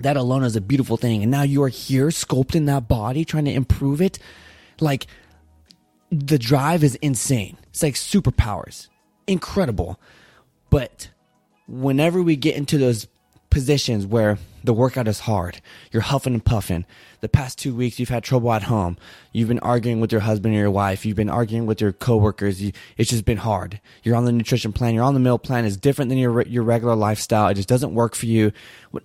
that 0.00 0.16
alone 0.16 0.44
is 0.44 0.56
a 0.56 0.60
beautiful 0.60 0.96
thing. 0.96 1.22
And 1.22 1.30
now 1.30 1.42
you 1.42 1.62
are 1.62 1.68
here 1.68 2.08
sculpting 2.08 2.66
that 2.66 2.88
body, 2.88 3.24
trying 3.24 3.44
to 3.44 3.52
improve 3.52 4.00
it. 4.00 4.18
Like 4.80 5.06
the 6.10 6.38
drive 6.38 6.82
is 6.82 6.96
insane. 6.96 7.56
It's 7.68 7.82
like 7.82 7.94
superpowers. 7.94 8.88
Incredible. 9.26 10.00
But 10.70 11.10
whenever 11.68 12.22
we 12.22 12.36
get 12.36 12.56
into 12.56 12.78
those 12.78 13.06
positions 13.50 14.06
where 14.06 14.38
the 14.62 14.74
workout 14.74 15.08
is 15.08 15.20
hard. 15.20 15.60
You're 15.92 16.02
huffing 16.02 16.34
and 16.34 16.44
puffing. 16.44 16.84
The 17.20 17.28
past 17.28 17.58
two 17.58 17.74
weeks, 17.74 17.98
you've 17.98 18.08
had 18.08 18.24
trouble 18.24 18.52
at 18.52 18.64
home. 18.64 18.96
You've 19.32 19.48
been 19.48 19.58
arguing 19.60 20.00
with 20.00 20.12
your 20.12 20.22
husband 20.22 20.54
or 20.54 20.58
your 20.58 20.70
wife. 20.70 21.04
You've 21.04 21.16
been 21.16 21.30
arguing 21.30 21.66
with 21.66 21.80
your 21.80 21.92
coworkers. 21.92 22.62
You, 22.62 22.72
it's 22.96 23.10
just 23.10 23.24
been 23.24 23.38
hard. 23.38 23.80
You're 24.02 24.16
on 24.16 24.24
the 24.24 24.32
nutrition 24.32 24.72
plan. 24.72 24.94
You're 24.94 25.04
on 25.04 25.14
the 25.14 25.20
meal 25.20 25.38
plan. 25.38 25.64
It's 25.64 25.76
different 25.76 26.08
than 26.08 26.18
your 26.18 26.42
your 26.42 26.62
regular 26.62 26.94
lifestyle. 26.94 27.48
It 27.48 27.54
just 27.54 27.68
doesn't 27.68 27.94
work 27.94 28.14
for 28.14 28.26
you. 28.26 28.52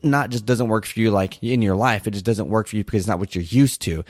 Not 0.04 0.30
just 0.30 0.46
doesn't 0.46 0.68
work 0.68 0.86
for 0.86 1.00
you 1.00 1.12
like 1.12 1.42
in 1.44 1.62
your 1.62 1.76
life. 1.76 2.08
It 2.08 2.12
just 2.12 2.26
doesn't 2.26 2.50
work 2.50 2.68
for 2.68 2.76
you 2.76 2.84
because 2.84 3.02
it's 3.02 3.08
not 3.08 3.20
what 3.20 3.36
you're 3.36 3.44
used 3.44 3.82
to. 3.82 4.04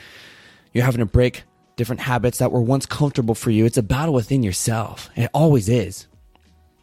You're 0.73 0.85
having 0.85 0.99
to 0.99 1.05
break 1.05 1.43
different 1.75 2.01
habits 2.01 2.37
that 2.39 2.51
were 2.51 2.61
once 2.61 2.85
comfortable 2.85 3.35
for 3.35 3.51
you. 3.51 3.65
It's 3.65 3.77
a 3.77 3.83
battle 3.83 4.13
within 4.13 4.43
yourself. 4.43 5.09
It 5.15 5.29
always 5.33 5.69
is. 5.69 6.07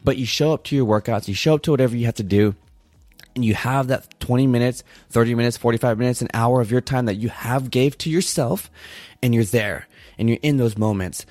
But 0.04 0.16
you 0.16 0.26
show 0.26 0.52
up 0.52 0.64
to 0.64 0.76
your 0.76 0.86
workouts. 0.86 1.28
You 1.28 1.34
show 1.34 1.54
up 1.54 1.62
to 1.62 1.70
whatever 1.70 1.96
you 1.96 2.06
have 2.06 2.16
to 2.16 2.22
do 2.22 2.56
and 3.34 3.44
you 3.44 3.54
have 3.54 3.88
that 3.88 4.20
20 4.20 4.46
minutes, 4.46 4.84
30 5.10 5.34
minutes, 5.34 5.56
45 5.56 5.98
minutes, 5.98 6.22
an 6.22 6.28
hour 6.34 6.60
of 6.60 6.70
your 6.70 6.80
time 6.80 7.06
that 7.06 7.16
you 7.16 7.28
have 7.28 7.70
gave 7.70 7.96
to 7.98 8.10
yourself 8.10 8.70
and 9.22 9.34
you're 9.34 9.44
there 9.44 9.86
and 10.18 10.28
you're 10.28 10.38
in 10.42 10.56
those 10.56 10.76
moments 10.76 11.24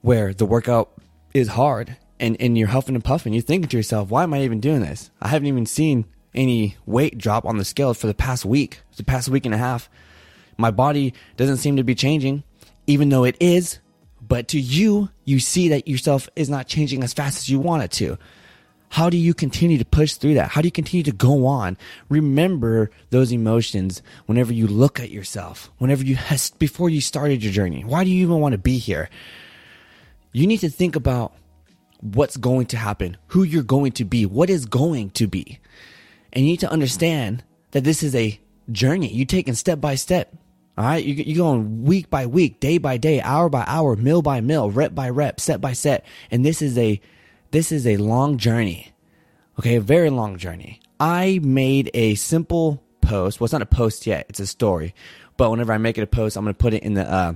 where 0.00 0.34
the 0.34 0.46
workout 0.46 0.92
is 1.34 1.48
hard 1.48 1.96
and, 2.20 2.36
and 2.40 2.58
you're 2.58 2.68
huffing 2.68 2.94
and 2.94 3.04
puffing. 3.04 3.32
You're 3.32 3.42
thinking 3.42 3.68
to 3.68 3.76
yourself, 3.76 4.10
why 4.10 4.22
am 4.22 4.34
I 4.34 4.42
even 4.42 4.60
doing 4.60 4.80
this? 4.80 5.10
I 5.20 5.28
haven't 5.28 5.48
even 5.48 5.66
seen 5.66 6.06
any 6.34 6.76
weight 6.86 7.18
drop 7.18 7.44
on 7.44 7.58
the 7.58 7.64
scale 7.64 7.94
for 7.94 8.06
the 8.06 8.14
past 8.14 8.44
week, 8.44 8.80
the 8.96 9.04
past 9.04 9.28
week 9.28 9.46
and 9.46 9.54
a 9.54 9.58
half. 9.58 9.88
My 10.56 10.70
body 10.70 11.14
doesn't 11.36 11.58
seem 11.58 11.76
to 11.76 11.84
be 11.84 11.94
changing, 11.94 12.42
even 12.86 13.08
though 13.08 13.24
it 13.24 13.36
is. 13.40 13.78
But 14.20 14.48
to 14.48 14.60
you, 14.60 15.10
you 15.24 15.38
see 15.38 15.68
that 15.68 15.88
yourself 15.88 16.28
is 16.36 16.50
not 16.50 16.66
changing 16.66 17.02
as 17.02 17.14
fast 17.14 17.38
as 17.38 17.48
you 17.48 17.60
want 17.60 17.84
it 17.84 17.90
to. 17.92 18.18
How 18.90 19.10
do 19.10 19.16
you 19.16 19.34
continue 19.34 19.78
to 19.78 19.84
push 19.84 20.14
through 20.14 20.34
that? 20.34 20.50
How 20.50 20.62
do 20.62 20.66
you 20.66 20.72
continue 20.72 21.04
to 21.04 21.12
go 21.12 21.46
on? 21.46 21.76
Remember 22.08 22.90
those 23.10 23.32
emotions 23.32 24.02
whenever 24.26 24.52
you 24.52 24.66
look 24.66 24.98
at 24.98 25.10
yourself, 25.10 25.70
whenever 25.78 26.04
you 26.04 26.16
has, 26.16 26.50
before 26.52 26.88
you 26.88 27.00
started 27.00 27.42
your 27.42 27.52
journey. 27.52 27.84
Why 27.84 28.04
do 28.04 28.10
you 28.10 28.22
even 28.22 28.40
want 28.40 28.52
to 28.52 28.58
be 28.58 28.78
here? 28.78 29.10
You 30.32 30.46
need 30.46 30.60
to 30.60 30.70
think 30.70 30.96
about 30.96 31.34
what's 32.00 32.36
going 32.36 32.66
to 32.66 32.76
happen, 32.76 33.16
who 33.28 33.42
you're 33.42 33.62
going 33.62 33.92
to 33.92 34.04
be, 34.04 34.24
what 34.24 34.50
is 34.50 34.64
going 34.66 35.10
to 35.10 35.26
be. 35.26 35.58
And 36.32 36.44
you 36.44 36.52
need 36.52 36.60
to 36.60 36.70
understand 36.70 37.44
that 37.72 37.84
this 37.84 38.02
is 38.02 38.14
a 38.14 38.38
journey. 38.70 39.12
You're 39.12 39.26
taking 39.26 39.54
step 39.54 39.80
by 39.80 39.96
step. 39.96 40.34
All 40.76 40.84
right. 40.84 41.04
You, 41.04 41.14
you're 41.14 41.44
going 41.44 41.84
week 41.84 42.08
by 42.08 42.26
week, 42.26 42.60
day 42.60 42.78
by 42.78 42.96
day, 42.96 43.20
hour 43.20 43.48
by 43.48 43.64
hour, 43.66 43.96
mill 43.96 44.22
by 44.22 44.40
mill, 44.40 44.70
rep 44.70 44.94
by 44.94 45.10
rep, 45.10 45.40
set 45.40 45.60
by 45.60 45.72
set. 45.72 46.06
And 46.30 46.44
this 46.44 46.62
is 46.62 46.78
a, 46.78 47.00
this 47.50 47.72
is 47.72 47.86
a 47.86 47.96
long 47.96 48.38
journey. 48.38 48.92
Okay. 49.58 49.76
A 49.76 49.80
very 49.80 50.10
long 50.10 50.36
journey. 50.36 50.80
I 51.00 51.40
made 51.42 51.90
a 51.94 52.14
simple 52.14 52.82
post. 53.00 53.40
Well, 53.40 53.46
it's 53.46 53.52
not 53.52 53.62
a 53.62 53.66
post 53.66 54.06
yet. 54.06 54.26
It's 54.28 54.40
a 54.40 54.46
story. 54.46 54.94
But 55.36 55.50
whenever 55.50 55.72
I 55.72 55.78
make 55.78 55.98
it 55.98 56.02
a 56.02 56.06
post, 56.06 56.36
I'm 56.36 56.44
going 56.44 56.54
to 56.54 56.58
put 56.58 56.74
it 56.74 56.82
in 56.82 56.94
the, 56.94 57.10
uh, 57.10 57.34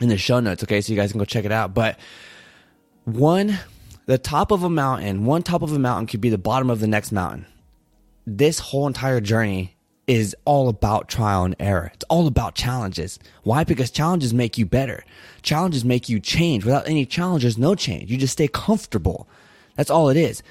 in 0.00 0.08
the 0.08 0.18
show 0.18 0.40
notes. 0.40 0.62
Okay. 0.64 0.80
So 0.80 0.92
you 0.92 0.98
guys 0.98 1.12
can 1.12 1.18
go 1.18 1.24
check 1.24 1.44
it 1.44 1.52
out. 1.52 1.74
But 1.74 1.98
one, 3.04 3.58
the 4.06 4.18
top 4.18 4.50
of 4.50 4.62
a 4.62 4.70
mountain, 4.70 5.24
one 5.24 5.42
top 5.42 5.62
of 5.62 5.72
a 5.72 5.78
mountain 5.78 6.06
could 6.06 6.20
be 6.20 6.30
the 6.30 6.38
bottom 6.38 6.70
of 6.70 6.80
the 6.80 6.86
next 6.86 7.12
mountain. 7.12 7.46
This 8.26 8.58
whole 8.58 8.86
entire 8.86 9.20
journey 9.20 9.76
is 10.10 10.34
all 10.44 10.68
about 10.68 11.06
trial 11.06 11.44
and 11.44 11.54
error. 11.60 11.92
It's 11.94 12.04
all 12.08 12.26
about 12.26 12.56
challenges. 12.56 13.20
Why? 13.44 13.62
Because 13.62 13.92
challenges 13.92 14.34
make 14.34 14.58
you 14.58 14.66
better. 14.66 15.04
Challenges 15.42 15.84
make 15.84 16.08
you 16.08 16.18
change. 16.18 16.64
Without 16.64 16.88
any 16.88 17.06
challenges, 17.06 17.56
no 17.56 17.76
change. 17.76 18.10
You 18.10 18.18
just 18.18 18.32
stay 18.32 18.48
comfortable. 18.48 19.28
That's 19.76 19.88
all 19.88 20.08
it 20.08 20.16
is. 20.16 20.42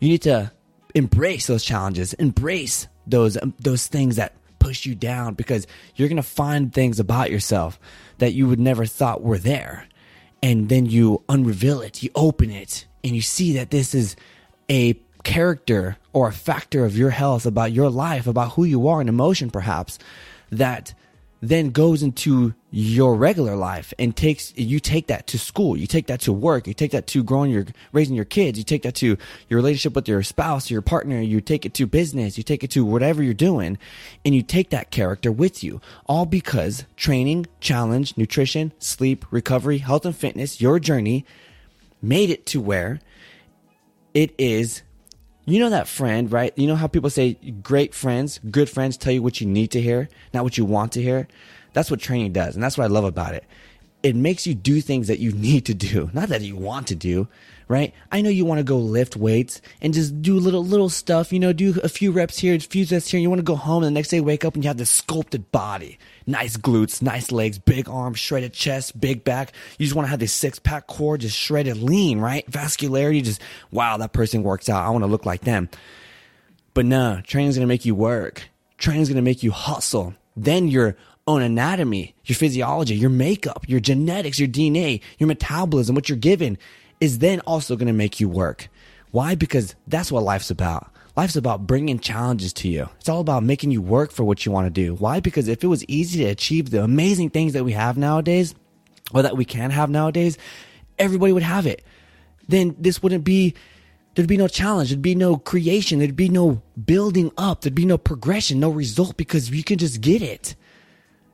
You 0.00 0.08
need 0.08 0.22
to 0.22 0.50
embrace 0.96 1.46
those 1.46 1.62
challenges, 1.62 2.12
embrace 2.14 2.88
those 3.06 3.38
those 3.60 3.86
things 3.86 4.16
that 4.16 4.32
push 4.58 4.84
you 4.84 4.96
down 4.96 5.34
because 5.34 5.68
you're 5.94 6.08
going 6.08 6.16
to 6.16 6.22
find 6.22 6.74
things 6.74 6.98
about 6.98 7.30
yourself 7.30 7.78
that 8.18 8.32
you 8.32 8.48
would 8.48 8.58
never 8.58 8.84
thought 8.84 9.22
were 9.22 9.38
there. 9.38 9.86
And 10.42 10.68
then 10.68 10.86
you 10.86 11.22
unreveal 11.28 11.82
it, 11.82 12.02
you 12.02 12.10
open 12.16 12.50
it, 12.50 12.84
and 13.04 13.14
you 13.14 13.22
see 13.22 13.52
that 13.54 13.70
this 13.70 13.94
is 13.94 14.16
a 14.68 14.94
character 15.24 15.96
or 16.12 16.28
a 16.28 16.32
factor 16.32 16.84
of 16.84 16.96
your 16.96 17.10
health, 17.10 17.46
about 17.46 17.72
your 17.72 17.90
life, 17.90 18.26
about 18.26 18.52
who 18.52 18.64
you 18.64 18.88
are, 18.88 19.00
an 19.00 19.08
emotion 19.08 19.50
perhaps, 19.50 19.98
that 20.50 20.94
then 21.40 21.70
goes 21.70 22.02
into 22.02 22.52
your 22.70 23.14
regular 23.14 23.54
life 23.54 23.94
and 23.98 24.16
takes 24.16 24.52
you 24.56 24.80
take 24.80 25.06
that 25.06 25.26
to 25.28 25.38
school. 25.38 25.76
You 25.76 25.86
take 25.86 26.08
that 26.08 26.20
to 26.22 26.32
work. 26.32 26.66
You 26.66 26.74
take 26.74 26.90
that 26.90 27.06
to 27.08 27.22
growing 27.22 27.50
your 27.50 27.66
raising 27.92 28.16
your 28.16 28.24
kids. 28.24 28.58
You 28.58 28.64
take 28.64 28.82
that 28.82 28.96
to 28.96 29.16
your 29.48 29.56
relationship 29.56 29.94
with 29.94 30.08
your 30.08 30.22
spouse 30.22 30.70
your 30.70 30.82
partner. 30.82 31.20
You 31.20 31.40
take 31.40 31.64
it 31.64 31.74
to 31.74 31.86
business. 31.86 32.36
You 32.36 32.44
take 32.44 32.64
it 32.64 32.70
to 32.72 32.84
whatever 32.84 33.22
you're 33.22 33.34
doing 33.34 33.78
and 34.24 34.34
you 34.34 34.42
take 34.42 34.70
that 34.70 34.90
character 34.90 35.30
with 35.30 35.62
you. 35.62 35.80
All 36.06 36.26
because 36.26 36.84
training 36.96 37.46
challenge 37.60 38.16
nutrition 38.16 38.72
sleep 38.78 39.24
recovery 39.30 39.78
health 39.78 40.04
and 40.04 40.16
fitness 40.16 40.60
your 40.60 40.78
journey 40.80 41.24
made 42.02 42.30
it 42.30 42.46
to 42.46 42.60
where 42.60 43.00
it 44.12 44.34
is 44.38 44.82
you 45.52 45.60
know 45.60 45.70
that 45.70 45.88
friend, 45.88 46.30
right? 46.30 46.52
You 46.56 46.66
know 46.66 46.76
how 46.76 46.86
people 46.86 47.10
say 47.10 47.34
great 47.62 47.94
friends, 47.94 48.40
good 48.50 48.68
friends 48.68 48.96
tell 48.96 49.12
you 49.12 49.22
what 49.22 49.40
you 49.40 49.46
need 49.46 49.70
to 49.72 49.80
hear, 49.80 50.08
not 50.34 50.44
what 50.44 50.58
you 50.58 50.64
want 50.64 50.92
to 50.92 51.02
hear? 51.02 51.28
That's 51.72 51.90
what 51.90 52.00
training 52.00 52.32
does. 52.32 52.54
And 52.54 52.62
that's 52.62 52.76
what 52.76 52.84
I 52.84 52.88
love 52.88 53.04
about 53.04 53.34
it. 53.34 53.44
It 54.02 54.16
makes 54.16 54.46
you 54.46 54.54
do 54.54 54.80
things 54.80 55.08
that 55.08 55.18
you 55.18 55.32
need 55.48 55.66
to 55.66 55.74
do, 55.74 56.10
not 56.12 56.28
that 56.28 56.42
you 56.42 56.56
want 56.56 56.88
to 56.88 56.94
do 56.94 57.28
right? 57.68 57.92
I 58.10 58.22
know 58.22 58.30
you 58.30 58.44
want 58.44 58.58
to 58.58 58.64
go 58.64 58.78
lift 58.78 59.14
weights 59.14 59.60
and 59.80 59.92
just 59.94 60.20
do 60.22 60.38
little 60.40 60.64
little 60.64 60.88
stuff, 60.88 61.32
you 61.32 61.38
know, 61.38 61.52
do 61.52 61.78
a 61.84 61.88
few 61.88 62.10
reps 62.10 62.38
here, 62.38 62.54
a 62.54 62.58
few 62.58 62.84
sets 62.84 63.10
here. 63.10 63.18
And 63.18 63.22
you 63.22 63.28
want 63.28 63.40
to 63.40 63.44
go 63.44 63.56
home 63.56 63.82
and 63.82 63.94
the 63.94 63.98
next 63.98 64.08
day 64.08 64.20
wake 64.20 64.44
up 64.44 64.54
and 64.54 64.64
you 64.64 64.68
have 64.68 64.78
this 64.78 64.90
sculpted 64.90 65.52
body, 65.52 65.98
nice 66.26 66.56
glutes, 66.56 67.02
nice 67.02 67.30
legs, 67.30 67.58
big 67.58 67.88
arms, 67.88 68.18
shredded 68.18 68.54
chest, 68.54 68.98
big 68.98 69.22
back. 69.22 69.52
You 69.78 69.84
just 69.84 69.94
want 69.94 70.06
to 70.06 70.10
have 70.10 70.18
this 70.18 70.32
six 70.32 70.58
pack 70.58 70.86
core, 70.86 71.18
just 71.18 71.36
shredded 71.36 71.76
lean, 71.76 72.18
right? 72.18 72.50
Vascularity, 72.50 73.22
just 73.22 73.42
wow, 73.70 73.98
that 73.98 74.12
person 74.12 74.42
works 74.42 74.68
out. 74.68 74.84
I 74.84 74.90
want 74.90 75.02
to 75.02 75.08
look 75.08 75.26
like 75.26 75.42
them. 75.42 75.68
But 76.74 76.86
no, 76.86 77.20
training's 77.24 77.56
gonna 77.56 77.66
make 77.66 77.84
you 77.84 77.94
work. 77.94 78.48
Training's 78.78 79.08
gonna 79.08 79.22
make 79.22 79.42
you 79.42 79.50
hustle. 79.50 80.14
Then 80.36 80.68
your 80.68 80.96
own 81.28 81.42
anatomy, 81.42 82.14
your 82.24 82.36
physiology, 82.36 82.96
your 82.96 83.10
makeup, 83.10 83.64
your 83.68 83.80
genetics, 83.80 84.38
your 84.38 84.48
DNA, 84.48 85.02
your 85.18 85.28
metabolism, 85.28 85.94
what 85.94 86.08
you're 86.08 86.18
given 86.18 86.58
is 87.00 87.18
then 87.18 87.40
also 87.40 87.76
going 87.76 87.86
to 87.86 87.92
make 87.92 88.18
you 88.18 88.28
work. 88.28 88.68
Why? 89.10 89.34
Because 89.34 89.74
that's 89.86 90.10
what 90.10 90.22
life's 90.22 90.50
about. 90.50 90.90
Life's 91.16 91.36
about 91.36 91.66
bringing 91.66 91.98
challenges 91.98 92.52
to 92.54 92.68
you. 92.68 92.88
It's 92.98 93.08
all 93.08 93.20
about 93.20 93.42
making 93.42 93.72
you 93.72 93.82
work 93.82 94.10
for 94.10 94.24
what 94.24 94.46
you 94.46 94.52
want 94.52 94.66
to 94.66 94.70
do. 94.70 94.94
Why? 94.94 95.20
Because 95.20 95.48
if 95.48 95.62
it 95.62 95.66
was 95.66 95.84
easy 95.84 96.24
to 96.24 96.30
achieve 96.30 96.70
the 96.70 96.82
amazing 96.82 97.30
things 97.30 97.52
that 97.52 97.64
we 97.64 97.72
have 97.72 97.98
nowadays, 97.98 98.54
or 99.12 99.22
that 99.22 99.36
we 99.36 99.44
can 99.44 99.70
have 99.70 99.90
nowadays, 99.90 100.38
everybody 100.98 101.32
would 101.32 101.42
have 101.42 101.66
it. 101.66 101.84
Then 102.48 102.74
this 102.78 103.02
wouldn't 103.02 103.24
be, 103.24 103.54
there'd 104.14 104.28
be 104.28 104.36
no 104.36 104.48
challenge. 104.48 104.90
There'd 104.90 105.02
be 105.02 105.14
no 105.14 105.36
creation. 105.36 105.98
There'd 105.98 106.16
be 106.16 106.28
no 106.28 106.62
building 106.82 107.32
up. 107.36 107.62
There'd 107.62 107.74
be 107.74 107.84
no 107.84 107.98
progression, 107.98 108.60
no 108.60 108.70
result 108.70 109.16
because 109.16 109.50
you 109.50 109.64
can 109.64 109.78
just 109.78 110.00
get 110.00 110.22
it. 110.22 110.54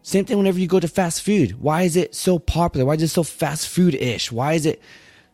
Same 0.04 0.26
thing 0.26 0.36
whenever 0.36 0.58
you 0.58 0.66
go 0.66 0.78
to 0.78 0.86
fast 0.86 1.22
food. 1.22 1.60
Why 1.62 1.82
is 1.82 1.96
it 1.96 2.14
so 2.14 2.38
popular? 2.38 2.84
Why 2.84 2.94
is 2.94 3.02
it 3.02 3.08
so 3.08 3.22
fast 3.22 3.66
food 3.66 3.94
ish? 3.94 4.30
Why 4.30 4.52
is 4.52 4.66
it 4.66 4.82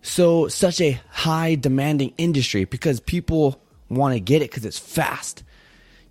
so 0.00 0.46
such 0.46 0.80
a 0.80 1.00
high 1.10 1.56
demanding 1.56 2.14
industry 2.16 2.64
because 2.64 3.00
people 3.00 3.60
want 3.88 4.14
to 4.14 4.20
get 4.20 4.42
it 4.42 4.50
because 4.50 4.64
it's 4.64 4.78
fast. 4.78 5.42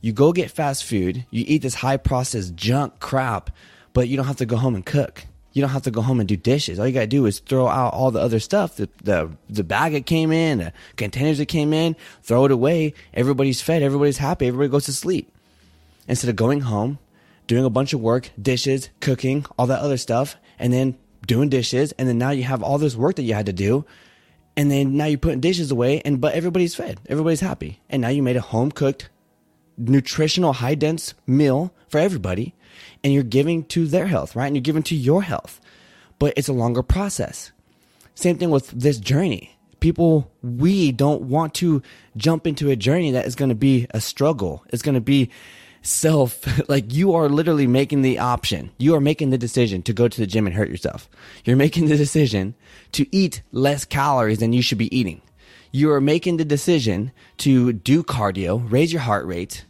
You 0.02 0.12
go 0.12 0.34
get 0.34 0.52
fast 0.52 0.84
food, 0.84 1.26
you 1.32 1.45
eat 1.48 1.62
this 1.62 1.76
high 1.76 1.95
processed 1.95 2.54
junk 2.54 3.00
crap, 3.00 3.50
but 3.93 4.10
you 4.10 4.17
don't 4.17 4.28
have 4.28 4.36
to 4.38 4.45
go 4.45 4.58
home 4.58 4.76
and 4.76 4.86
cook. 4.86 5.26
You 5.54 5.62
don't 5.62 5.72
have 5.72 5.84
to 5.84 5.91
go 5.91 6.02
home 6.02 6.19
and 6.19 6.28
do 6.28 6.36
dishes. 6.36 6.80
All 6.80 6.88
you 6.88 6.93
gotta 6.93 7.08
do 7.08 7.26
is 7.28 7.39
throw 7.39 7.67
out 7.67 7.93
all 7.93 8.12
the 8.12 8.19
other 8.19 8.39
stuff, 8.41 8.76
the, 8.76 8.89
the, 9.04 9.32
the 9.50 9.63
bag 9.63 9.93
it 9.93 10.06
came 10.06 10.34
in, 10.34 10.58
the 10.58 10.74
containers 10.98 11.38
that 11.38 11.48
came 11.48 11.72
in, 11.72 11.95
throw 12.24 12.43
it 12.43 12.52
away. 12.52 12.93
Everybody's 13.13 13.62
fed, 13.62 13.82
everybody's 13.84 14.17
happy, 14.17 14.48
everybody 14.48 14.69
goes 14.69 14.86
to 14.86 14.93
sleep. 14.93 15.32
Instead 16.10 16.30
of 16.30 16.36
going 16.36 16.62
home, 16.62 17.00
doing 17.50 17.66
a 17.66 17.70
bunch 17.70 17.94
of 17.94 18.00
work, 18.00 18.30
dishes, 18.40 18.90
cooking, 19.00 19.44
all 19.58 19.66
that 19.66 19.80
other 19.80 19.98
stuff, 19.98 20.38
and 20.60 20.72
then 20.72 20.96
doing 21.26 21.50
dishes, 21.50 21.92
and 21.94 22.08
then 22.08 22.20
now 22.20 22.30
you 22.30 22.44
have 22.44 22.62
all 22.62 22.78
this 22.78 22.96
work 22.96 23.16
that 23.16 23.24
you 23.24 23.34
had 23.34 23.48
to 23.48 23.54
do, 23.54 23.84
and 24.56 24.70
then 24.70 24.96
now 24.96 25.06
you're 25.06 25.18
putting 25.18 25.40
dishes 25.40 25.72
away, 25.72 26.00
and 26.06 26.22
but 26.22 26.36
everybody's 26.36 26.76
fed, 26.76 27.00
everybody's 27.10 27.40
happy, 27.40 27.82
and 27.90 28.04
now 28.04 28.10
you 28.10 28.22
made 28.22 28.38
a 28.38 28.42
home 28.42 28.72
cooked, 28.72 29.10
nutritional, 29.80 30.54
high 30.54 30.76
dense 30.76 31.16
meal 31.26 31.74
for 31.88 31.98
everybody, 31.98 32.54
and 33.04 33.14
you're 33.14 33.24
giving 33.24 33.64
to 33.64 33.88
their 33.88 34.06
health, 34.06 34.36
right? 34.36 34.46
And 34.46 34.56
you're 34.56 34.62
giving 34.62 34.84
to 34.84 34.96
your 34.96 35.24
health, 35.24 35.60
but 36.20 36.36
it's 36.38 36.50
a 36.50 36.54
longer 36.54 36.84
process. 36.84 37.52
Same 38.14 38.38
thing 38.38 38.52
with 38.52 38.70
this 38.70 39.00
journey. 39.00 39.58
People, 39.80 40.32
we 40.44 40.92
don't 40.92 41.24
want 41.24 41.56
to 41.56 41.82
jump 42.16 42.46
into 42.46 42.70
a 42.70 42.76
journey 42.76 43.10
that 43.12 43.26
is 43.26 43.34
going 43.34 43.50
to 43.50 43.56
be 43.56 43.88
a 43.90 44.00
struggle. 44.00 44.64
It's 44.70 44.84
going 44.84 44.96
to 44.96 45.02
be 45.02 45.32
self 45.82 46.46
like 46.70 46.94
you 46.94 47.13
are 47.13 47.30
literally 47.30 47.68
making 47.68 48.02
the 48.02 48.20
option. 48.20 48.72
You 48.78 48.96
are 48.96 49.02
making 49.02 49.30
the 49.30 49.38
decision 49.38 49.82
to 49.84 49.94
go 49.94 50.08
to 50.08 50.20
the 50.20 50.28
gym 50.28 50.48
and 50.48 50.56
hurt 50.56 50.70
yourself. 50.70 51.10
You're 51.46 51.56
making 51.56 51.88
the 51.88 51.98
decision 51.98 52.56
to 52.94 53.06
eat 53.15 53.42
less 53.52 53.86
calories 53.86 54.39
than 54.39 54.54
you 54.54 54.62
should 54.62 54.78
be 54.78 54.96
eating. 54.96 55.22
You 55.72 55.92
are 55.92 56.02
making 56.02 56.38
the 56.38 56.46
decision 56.46 57.12
to 57.38 57.74
do 57.74 58.04
cardio 58.04 58.63
raise 58.72 58.92
your 58.92 59.02
heart 59.02 59.26
rate 59.26 59.65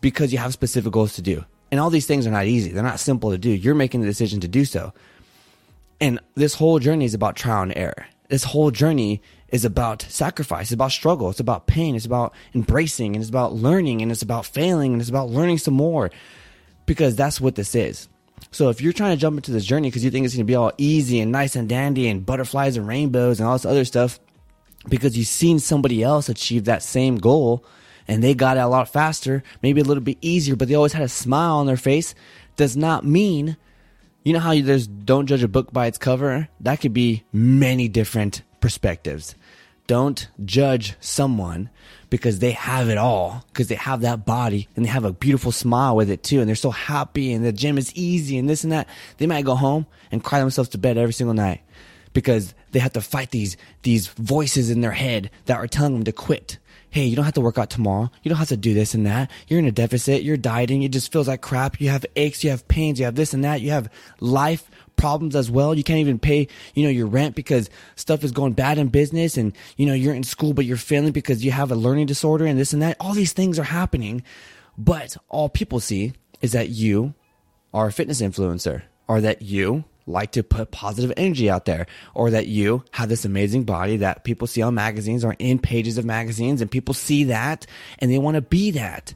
because 0.00 0.32
you 0.32 0.38
have 0.38 0.52
specific 0.52 0.92
goals 0.92 1.14
to 1.14 1.22
do. 1.22 1.44
And 1.70 1.80
all 1.80 1.90
these 1.90 2.06
things 2.06 2.26
are 2.26 2.30
not 2.30 2.46
easy. 2.46 2.70
They're 2.70 2.82
not 2.82 3.00
simple 3.00 3.30
to 3.30 3.38
do. 3.38 3.50
You're 3.50 3.74
making 3.74 4.02
the 4.02 4.06
decision 4.06 4.40
to 4.40 4.48
do 4.48 4.64
so. 4.64 4.92
And 6.00 6.20
this 6.34 6.54
whole 6.54 6.78
journey 6.78 7.06
is 7.06 7.14
about 7.14 7.36
trial 7.36 7.62
and 7.62 7.76
error. 7.76 8.06
This 8.28 8.44
whole 8.44 8.70
journey 8.70 9.22
is 9.52 9.64
about 9.64 10.02
sacrifice, 10.02 10.66
it's 10.66 10.72
about 10.72 10.90
struggle, 10.90 11.30
it's 11.30 11.38
about 11.38 11.66
pain, 11.66 11.94
it's 11.94 12.06
about 12.06 12.34
embracing, 12.54 13.14
and 13.14 13.22
it's 13.22 13.30
about 13.30 13.52
learning, 13.52 14.02
and 14.02 14.10
it's 14.10 14.22
about 14.22 14.46
failing, 14.46 14.92
and 14.92 15.00
it's 15.00 15.10
about 15.10 15.28
learning 15.28 15.58
some 15.58 15.74
more. 15.74 16.10
Because 16.86 17.14
that's 17.14 17.40
what 17.40 17.54
this 17.54 17.74
is. 17.74 18.08
So 18.50 18.70
if 18.70 18.80
you're 18.80 18.92
trying 18.92 19.14
to 19.14 19.20
jump 19.20 19.36
into 19.36 19.52
this 19.52 19.64
journey 19.64 19.88
because 19.88 20.04
you 20.04 20.10
think 20.10 20.24
it's 20.24 20.34
going 20.34 20.46
to 20.46 20.50
be 20.50 20.56
all 20.56 20.72
easy 20.76 21.20
and 21.20 21.30
nice 21.30 21.54
and 21.54 21.68
dandy 21.68 22.08
and 22.08 22.26
butterflies 22.26 22.76
and 22.76 22.88
rainbows 22.88 23.38
and 23.38 23.48
all 23.48 23.54
this 23.54 23.64
other 23.64 23.84
stuff, 23.84 24.18
because 24.88 25.16
you've 25.16 25.28
seen 25.28 25.58
somebody 25.58 26.02
else 26.02 26.28
achieve 26.28 26.64
that 26.64 26.82
same 26.82 27.18
goal 27.18 27.64
and 28.08 28.22
they 28.22 28.34
got 28.34 28.56
it 28.56 28.60
a 28.60 28.66
lot 28.66 28.92
faster, 28.92 29.42
maybe 29.62 29.80
a 29.80 29.84
little 29.84 30.02
bit 30.02 30.18
easier, 30.20 30.56
but 30.56 30.66
they 30.66 30.74
always 30.74 30.92
had 30.92 31.04
a 31.04 31.08
smile 31.08 31.56
on 31.56 31.66
their 31.66 31.76
face, 31.76 32.14
does 32.56 32.76
not 32.76 33.04
mean, 33.04 33.56
you 34.24 34.32
know 34.32 34.40
how 34.40 34.54
there's 34.60 34.86
don't 34.86 35.26
judge 35.26 35.42
a 35.42 35.48
book 35.48 35.72
by 35.72 35.86
its 35.86 35.98
cover? 35.98 36.48
That 36.60 36.80
could 36.80 36.92
be 36.92 37.22
many 37.32 37.88
different 37.88 38.42
perspectives. 38.60 39.34
Don't 39.92 40.26
judge 40.42 40.94
someone 41.00 41.68
because 42.08 42.38
they 42.38 42.52
have 42.52 42.88
it 42.88 42.96
all, 42.96 43.44
because 43.48 43.68
they 43.68 43.74
have 43.74 44.00
that 44.00 44.24
body 44.24 44.66
and 44.74 44.86
they 44.86 44.88
have 44.88 45.04
a 45.04 45.12
beautiful 45.12 45.52
smile 45.52 45.94
with 45.96 46.08
it 46.08 46.22
too. 46.22 46.40
And 46.40 46.48
they're 46.48 46.56
so 46.56 46.70
happy 46.70 47.30
and 47.34 47.44
the 47.44 47.52
gym 47.52 47.76
is 47.76 47.94
easy 47.94 48.38
and 48.38 48.48
this 48.48 48.64
and 48.64 48.72
that. 48.72 48.88
They 49.18 49.26
might 49.26 49.44
go 49.44 49.54
home 49.54 49.84
and 50.10 50.24
cry 50.24 50.40
themselves 50.40 50.70
to 50.70 50.78
bed 50.78 50.96
every 50.96 51.12
single 51.12 51.34
night 51.34 51.60
because 52.14 52.54
they 52.70 52.78
have 52.78 52.94
to 52.94 53.02
fight 53.02 53.32
these 53.32 53.58
these 53.82 54.06
voices 54.06 54.70
in 54.70 54.80
their 54.80 54.92
head 54.92 55.30
that 55.44 55.58
are 55.58 55.66
telling 55.66 55.92
them 55.92 56.04
to 56.04 56.12
quit. 56.12 56.56
Hey, 56.88 57.04
you 57.04 57.14
don't 57.14 57.26
have 57.26 57.34
to 57.34 57.42
work 57.42 57.58
out 57.58 57.68
tomorrow. 57.68 58.10
You 58.22 58.30
don't 58.30 58.38
have 58.38 58.48
to 58.48 58.56
do 58.56 58.72
this 58.72 58.94
and 58.94 59.04
that. 59.04 59.30
You're 59.46 59.58
in 59.58 59.66
a 59.66 59.72
deficit. 59.72 60.22
You're 60.22 60.38
dieting. 60.38 60.84
It 60.84 60.92
just 60.92 61.12
feels 61.12 61.28
like 61.28 61.42
crap. 61.42 61.82
You 61.82 61.90
have 61.90 62.06
aches. 62.16 62.42
You 62.42 62.48
have 62.48 62.66
pains. 62.66 62.98
You 62.98 63.04
have 63.04 63.14
this 63.14 63.34
and 63.34 63.44
that. 63.44 63.60
You 63.60 63.72
have 63.72 63.90
life 64.20 64.70
problems 64.96 65.34
as 65.36 65.50
well. 65.50 65.74
You 65.74 65.84
can't 65.84 66.00
even 66.00 66.18
pay, 66.18 66.48
you 66.74 66.84
know, 66.84 66.90
your 66.90 67.06
rent 67.06 67.34
because 67.34 67.70
stuff 67.96 68.24
is 68.24 68.32
going 68.32 68.52
bad 68.52 68.78
in 68.78 68.88
business 68.88 69.36
and, 69.36 69.52
you 69.76 69.86
know, 69.86 69.94
you're 69.94 70.14
in 70.14 70.22
school, 70.22 70.54
but 70.54 70.64
you're 70.64 70.76
failing 70.76 71.12
because 71.12 71.44
you 71.44 71.50
have 71.50 71.70
a 71.70 71.76
learning 71.76 72.06
disorder 72.06 72.44
and 72.46 72.58
this 72.58 72.72
and 72.72 72.82
that. 72.82 72.96
All 73.00 73.14
these 73.14 73.32
things 73.32 73.58
are 73.58 73.64
happening. 73.64 74.22
But 74.78 75.16
all 75.28 75.48
people 75.48 75.80
see 75.80 76.12
is 76.40 76.52
that 76.52 76.70
you 76.70 77.14
are 77.74 77.88
a 77.88 77.92
fitness 77.92 78.20
influencer 78.20 78.82
or 79.08 79.20
that 79.20 79.42
you 79.42 79.84
like 80.06 80.32
to 80.32 80.42
put 80.42 80.70
positive 80.70 81.12
energy 81.16 81.48
out 81.48 81.64
there 81.64 81.86
or 82.14 82.30
that 82.30 82.48
you 82.48 82.84
have 82.92 83.08
this 83.08 83.24
amazing 83.24 83.64
body 83.64 83.98
that 83.98 84.24
people 84.24 84.46
see 84.46 84.62
on 84.62 84.74
magazines 84.74 85.24
or 85.24 85.36
in 85.38 85.58
pages 85.58 85.96
of 85.98 86.04
magazines 86.04 86.60
and 86.60 86.70
people 86.70 86.94
see 86.94 87.24
that 87.24 87.66
and 87.98 88.10
they 88.10 88.18
want 88.18 88.34
to 88.34 88.40
be 88.40 88.72
that. 88.72 89.14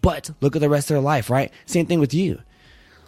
But 0.00 0.30
look 0.40 0.56
at 0.56 0.60
the 0.60 0.68
rest 0.68 0.90
of 0.90 0.94
their 0.94 1.02
life, 1.02 1.28
right? 1.28 1.52
Same 1.66 1.86
thing 1.86 2.00
with 2.00 2.14
you. 2.14 2.40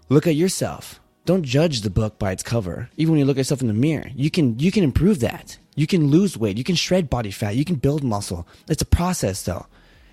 Look 0.09 0.27
at 0.27 0.35
yourself. 0.35 1.01
Don't 1.31 1.45
judge 1.45 1.83
the 1.83 1.91
book 1.91 2.19
by 2.19 2.33
its 2.33 2.43
cover. 2.43 2.91
Even 2.97 3.13
when 3.13 3.21
you 3.21 3.25
look 3.25 3.37
at 3.37 3.43
yourself 3.47 3.61
in 3.61 3.69
the 3.69 3.73
mirror, 3.73 4.11
you 4.17 4.33
can 4.33 4.59
you 4.59 4.73
can 4.73 4.83
improve 4.83 5.21
that. 5.21 5.59
You 5.77 5.87
can 5.87 6.09
lose 6.09 6.37
weight, 6.37 6.59
you 6.59 6.65
can 6.65 6.75
shred 6.75 7.09
body 7.09 7.31
fat, 7.31 7.55
you 7.55 7.65
can 7.65 7.77
build 7.77 8.03
muscle. 8.03 8.49
It's 8.69 8.83
a 8.83 8.85
process 8.85 9.45
though. 9.45 9.67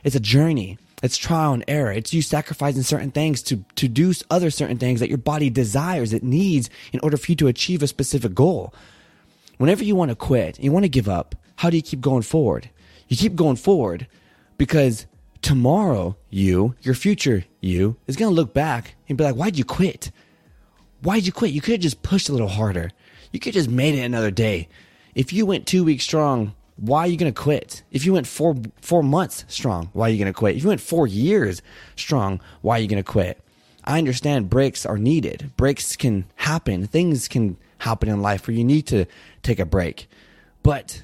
It's 0.03 0.15
a 0.15 0.19
journey. 0.19 0.77
It's 1.01 1.17
trial 1.17 1.53
and 1.53 1.65
error. 1.67 1.91
It's 1.91 2.13
you 2.13 2.21
sacrificing 2.21 2.83
certain 2.83 3.09
things 3.09 3.41
to, 3.49 3.65
to 3.77 3.87
do 3.87 4.13
other 4.29 4.51
certain 4.51 4.77
things 4.77 4.99
that 4.99 5.09
your 5.09 5.17
body 5.17 5.49
desires, 5.49 6.13
it 6.13 6.21
needs 6.21 6.69
in 6.93 6.99
order 7.01 7.17
for 7.17 7.31
you 7.31 7.35
to 7.37 7.47
achieve 7.47 7.81
a 7.81 7.87
specific 7.87 8.35
goal. 8.35 8.71
Whenever 9.57 9.83
you 9.83 9.95
want 9.95 10.09
to 10.09 10.15
quit, 10.15 10.59
you 10.59 10.71
want 10.71 10.85
to 10.85 10.97
give 10.97 11.09
up, 11.09 11.33
how 11.55 11.71
do 11.71 11.77
you 11.77 11.81
keep 11.81 11.99
going 11.99 12.21
forward? 12.21 12.69
You 13.07 13.17
keep 13.17 13.33
going 13.33 13.55
forward 13.55 14.05
because 14.59 15.07
tomorrow 15.41 16.15
you, 16.29 16.75
your 16.83 16.93
future 16.93 17.45
you, 17.59 17.95
is 18.05 18.17
going 18.17 18.29
to 18.29 18.35
look 18.35 18.53
back 18.53 18.93
and 19.09 19.17
be 19.17 19.23
like, 19.23 19.35
why'd 19.35 19.57
you 19.57 19.65
quit? 19.65 20.11
Why'd 21.01 21.25
you 21.25 21.31
quit? 21.31 21.51
You 21.51 21.61
could 21.61 21.73
have 21.73 21.81
just 21.81 22.01
pushed 22.03 22.29
a 22.29 22.31
little 22.31 22.47
harder. 22.47 22.91
You 23.31 23.39
could 23.39 23.53
have 23.53 23.65
just 23.65 23.69
made 23.69 23.95
it 23.95 24.01
another 24.03 24.31
day. 24.31 24.67
If 25.15 25.33
you 25.33 25.45
went 25.45 25.67
two 25.67 25.83
weeks 25.83 26.03
strong, 26.03 26.55
why 26.75 27.01
are 27.01 27.07
you 27.07 27.17
going 27.17 27.31
to 27.31 27.41
quit? 27.41 27.83
If 27.91 28.05
you 28.05 28.13
went 28.13 28.27
four 28.27 28.55
four 28.81 29.03
months 29.03 29.45
strong, 29.47 29.89
why 29.93 30.07
are 30.07 30.11
you 30.11 30.17
going 30.17 30.31
to 30.31 30.37
quit? 30.37 30.55
If 30.55 30.63
you 30.63 30.69
went 30.69 30.81
four 30.81 31.07
years 31.07 31.61
strong, 31.95 32.39
why 32.61 32.77
are 32.77 32.81
you 32.81 32.87
going 32.87 33.03
to 33.03 33.11
quit? 33.11 33.41
I 33.83 33.97
understand 33.97 34.49
breaks 34.49 34.85
are 34.85 34.97
needed. 34.97 35.51
Breaks 35.55 35.95
can 35.95 36.25
happen. 36.35 36.85
Things 36.87 37.27
can 37.27 37.57
happen 37.79 38.09
in 38.09 38.21
life 38.21 38.47
where 38.47 38.55
you 38.55 38.63
need 38.63 38.85
to 38.87 39.05
take 39.43 39.59
a 39.59 39.65
break. 39.65 40.09
But 40.61 41.03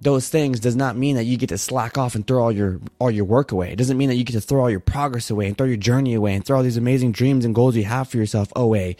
those 0.00 0.28
things 0.28 0.60
does 0.60 0.76
not 0.76 0.96
mean 0.96 1.16
that 1.16 1.24
you 1.24 1.36
get 1.36 1.50
to 1.50 1.58
slack 1.58 1.98
off 1.98 2.14
and 2.14 2.26
throw 2.26 2.42
all 2.42 2.52
your 2.52 2.80
all 2.98 3.10
your 3.10 3.26
work 3.26 3.52
away. 3.52 3.72
It 3.72 3.76
doesn't 3.76 3.98
mean 3.98 4.08
that 4.08 4.16
you 4.16 4.24
get 4.24 4.32
to 4.32 4.40
throw 4.40 4.62
all 4.62 4.70
your 4.70 4.80
progress 4.80 5.30
away 5.30 5.46
and 5.46 5.56
throw 5.56 5.66
your 5.66 5.76
journey 5.76 6.14
away 6.14 6.34
and 6.34 6.44
throw 6.44 6.56
all 6.56 6.62
these 6.62 6.78
amazing 6.78 7.12
dreams 7.12 7.44
and 7.44 7.54
goals 7.54 7.76
you 7.76 7.84
have 7.84 8.08
for 8.08 8.16
yourself 8.16 8.50
away. 8.56 8.96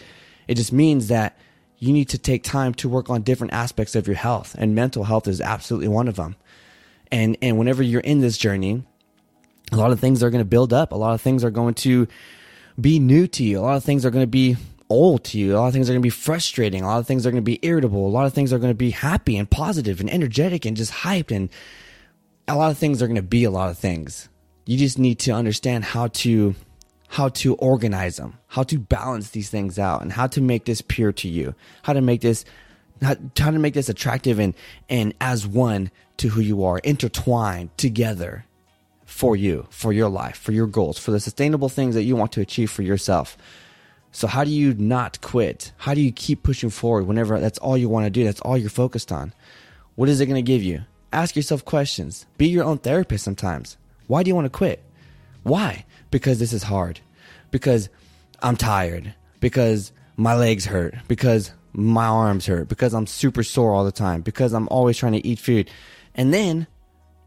It 0.47 0.57
just 0.57 0.73
means 0.73 1.09
that 1.09 1.39
you 1.81 1.95
need 1.95 2.11
to 2.11 2.19
take 2.19 2.45
time 2.45 2.75
to 2.75 2.89
work 2.89 3.09
on 3.09 3.23
different 3.23 3.55
aspects 3.55 3.97
of 3.97 4.07
your 4.07 4.17
health 4.17 4.55
and 4.59 4.75
mental 4.75 5.05
health 5.05 5.27
is 5.27 5.41
absolutely 5.41 5.89
one 5.89 6.07
of 6.07 6.17
them 6.17 6.37
and 7.11 7.37
and 7.43 7.59
whenever 7.59 7.83
you're 7.83 8.01
in 8.03 8.21
this 8.21 8.39
journey 8.39 8.85
a 9.73 9.77
lot 9.77 9.91
of 9.91 9.99
things 9.99 10.23
are 10.23 10.31
going 10.31 10.43
to 10.43 10.49
build 10.49 10.73
up 10.73 10.93
a 10.93 10.97
lot 10.97 11.15
of 11.15 11.21
things 11.21 11.43
are 11.43 11.51
going 11.51 11.75
to 11.75 12.07
be 12.81 12.99
new 12.99 13.27
to 13.27 13.43
you 13.43 13.59
a 13.59 13.63
lot 13.63 13.77
of 13.77 13.85
things 13.85 14.05
are 14.05 14.11
going 14.11 14.23
to 14.23 14.31
be 14.31 14.57
old 14.91 15.25
to 15.25 15.39
you. 15.39 15.55
A 15.55 15.57
lot 15.57 15.69
of 15.69 15.73
things 15.73 15.89
are 15.89 15.93
going 15.93 16.03
to 16.03 16.07
be 16.07 16.11
frustrating. 16.11 16.83
A 16.83 16.87
lot 16.87 16.99
of 16.99 17.07
things 17.07 17.27
are 17.27 17.31
going 17.31 17.43
to 17.43 17.51
be 17.51 17.61
irritable. 17.63 18.07
A 18.07 18.11
lot 18.11 18.27
of 18.27 18.35
things 18.35 18.53
are 18.53 18.59
going 18.59 18.73
to 18.73 18.75
be 18.75 18.91
happy 18.91 19.39
and 19.39 19.49
positive 19.49 20.01
and 20.01 20.11
energetic 20.11 20.67
and 20.67 20.77
just 20.77 20.93
hyped 20.93 21.35
and 21.35 21.49
a 22.49 22.57
lot 22.57 22.71
of 22.71 22.79
things 22.79 23.01
are 23.01 23.07
going 23.07 23.17
to 23.17 23.23
be 23.23 23.45
a 23.45 23.51
lot 23.51 23.71
of 23.71 23.79
things. 23.79 24.29
You 24.67 24.77
just 24.77 24.99
need 24.99 25.21
to 25.21 25.31
understand 25.31 25.85
how 25.85 26.09
to 26.09 26.55
how 27.09 27.29
to 27.29 27.55
organize 27.57 28.19
them, 28.19 28.39
how 28.47 28.63
to 28.65 28.79
balance 28.79 29.31
these 29.31 29.51
things 29.51 29.81
out, 29.81 30.01
and 30.03 30.13
how 30.13 30.29
to 30.29 30.41
make 30.41 30.65
this 30.65 30.81
pure 30.81 31.13
to 31.13 31.29
you, 31.29 31.55
how 31.83 31.93
to 31.93 32.01
make 32.01 32.21
this 32.21 32.45
how, 33.03 33.17
how 33.39 33.51
to 33.51 33.59
make 33.59 33.75
this 33.75 33.89
attractive 33.89 34.39
and 34.39 34.55
and 34.89 35.15
as 35.21 35.47
one 35.47 35.91
to 36.19 36.29
who 36.29 36.41
you 36.41 36.65
are, 36.65 36.79
intertwined 36.81 37.77
together 37.79 38.45
for 39.07 39.35
you, 39.35 39.67
for 39.71 39.93
your 39.93 40.09
life, 40.09 40.37
for 40.37 40.53
your 40.53 40.67
goals, 40.67 40.99
for 40.99 41.11
the 41.11 41.21
sustainable 41.21 41.69
things 41.69 41.95
that 41.95 42.03
you 42.03 42.15
want 42.15 42.33
to 42.33 42.41
achieve 42.41 42.71
for 42.71 42.83
yourself. 42.83 43.37
So 44.13 44.27
how 44.27 44.45
do 44.45 44.51
you 44.51 44.75
not 44.75 45.21
quit? 45.21 45.73
How 45.79 45.95
do 45.95 46.01
you 46.01 46.13
keep 46.13 46.43
pushing 46.43 46.71
forward 46.71 47.07
whenever 47.07 47.39
that's 47.39 47.59
all 47.59 47.77
you 47.77 47.89
want 47.89 48.07
to 48.07 48.11
do? 48.11 48.25
That's 48.25 48.41
all 48.41 48.59
you're 48.59 48.71
focused 48.71 49.13
on. 49.13 49.33
What 49.95 50.09
is 50.09 50.21
it 50.21 50.27
going 50.27 50.43
to 50.45 50.53
give 50.53 50.63
you? 50.63 50.83
Ask 51.13 51.37
yourself 51.37 51.65
questions. 51.65 52.27
Be 52.39 52.49
your 52.49 52.65
own 52.65 52.79
therapist 52.79 53.25
sometimes. 53.25 53.77
Why 54.07 54.23
do 54.23 54.29
you 54.29 54.35
want 54.35 54.47
to 54.47 54.51
quit? 54.51 54.83
Why? 55.43 55.85
because 56.11 56.39
this 56.39 56.53
is 56.53 56.63
hard, 56.63 57.01
because 57.51 57.89
I'm 58.43 58.57
tired, 58.57 59.15
because 59.41 59.93
my 60.17 60.35
legs 60.35 60.67
hurt, 60.67 60.95
because 61.09 61.53
my 61.73 62.07
arms 62.07 62.47
hurt, 62.47 62.69
because 62.69 62.95
I'm 62.95 63.07
super 63.07 63.43
sore 63.43 63.73
all 63.73 63.85
the 63.85 63.93
time, 63.93 64.23
because 64.23 64.53
I'm 64.53 64.69
always 64.69 64.97
trying 64.97 65.13
to 65.13 65.27
eat 65.27 65.39
food. 65.39 65.71
And 66.15 66.35
then, 66.35 66.67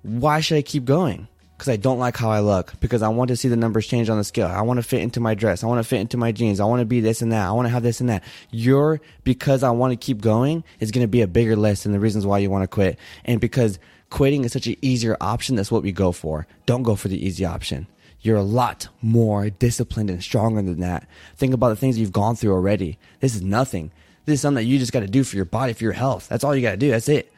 why 0.02 0.42
should 0.42 0.58
I 0.58 0.62
keep 0.62 0.86
going? 0.86 1.28
Because 1.64 1.76
I 1.76 1.78
don't 1.78 1.98
like 1.98 2.18
how 2.18 2.30
I 2.30 2.42
look, 2.42 2.78
because 2.82 3.02
I 3.02 3.08
want 3.08 3.30
to 3.30 3.38
see 3.38 3.48
the 3.48 3.56
numbers 3.56 3.88
change 3.88 4.10
on 4.10 4.18
the 4.18 4.26
scale. 4.26 4.48
I 4.48 4.64
want 4.64 4.80
to 4.80 4.84
fit 4.84 5.02
into 5.02 5.22
my 5.22 5.34
dress. 5.34 5.64
I 5.64 5.68
want 5.68 5.80
to 5.80 5.88
fit 5.88 6.02
into 6.02 6.18
my 6.18 6.34
jeans. 6.34 6.60
I 6.60 6.66
want 6.66 6.82
to 6.82 6.86
be 6.86 7.00
this 7.00 7.22
and 7.22 7.32
that. 7.32 7.48
I 7.48 7.54
want 7.54 7.68
to 7.68 7.70
have 7.70 7.84
this 7.84 8.02
and 8.02 8.10
that. 8.10 8.22
Your 8.52 9.00
because 9.24 9.64
I 9.64 9.70
want 9.70 9.92
to 9.92 9.96
keep 9.96 10.20
going 10.20 10.66
is 10.82 10.92
going 10.92 11.06
to 11.06 11.08
be 11.08 11.22
a 11.22 11.28
bigger 11.28 11.56
list 11.56 11.84
than 11.84 11.94
the 11.94 12.02
reasons 12.02 12.26
why 12.26 12.40
you 12.40 12.50
want 12.50 12.64
to 12.64 12.68
quit. 12.68 13.00
And 13.24 13.40
because 13.40 13.80
quitting 14.10 14.44
is 14.44 14.52
such 14.52 14.68
an 14.68 14.76
easier 14.82 15.16
option, 15.22 15.56
that's 15.56 15.72
what 15.72 15.84
we 15.84 15.94
go 15.94 16.12
for. 16.12 16.48
Don't 16.66 16.84
go 16.84 16.98
for 16.98 17.08
the 17.08 17.26
easy 17.26 17.46
option 17.46 17.88
you're 18.20 18.36
a 18.36 18.44
lot 18.44 18.90
more 19.02 19.50
disciplined 19.50 20.10
and 20.10 20.22
stronger 20.22 20.62
than 20.62 20.82
that. 20.82 21.08
Think 21.38 21.54
about 21.54 21.70
the 21.70 21.76
things 21.78 21.98
you've 21.98 22.12
gone 22.12 22.36
through 22.36 22.54
already. 22.54 22.98
This 23.22 23.36
is 23.36 23.42
nothing. 23.42 23.92
This 24.26 24.36
is 24.36 24.42
something 24.42 24.64
that 24.64 24.70
you 24.70 24.80
just 24.80 24.94
got 24.94 25.02
to 25.02 25.08
do 25.08 25.24
for 25.24 25.38
your 25.38 25.46
body, 25.46 25.72
for 25.72 25.84
your 25.84 25.94
health. 25.94 26.28
That's 26.28 26.44
all 26.44 26.56
you 26.56 26.62
got 26.62 26.72
to 26.72 26.78
do. 26.78 26.90
That's 26.90 27.10
it. 27.10 27.32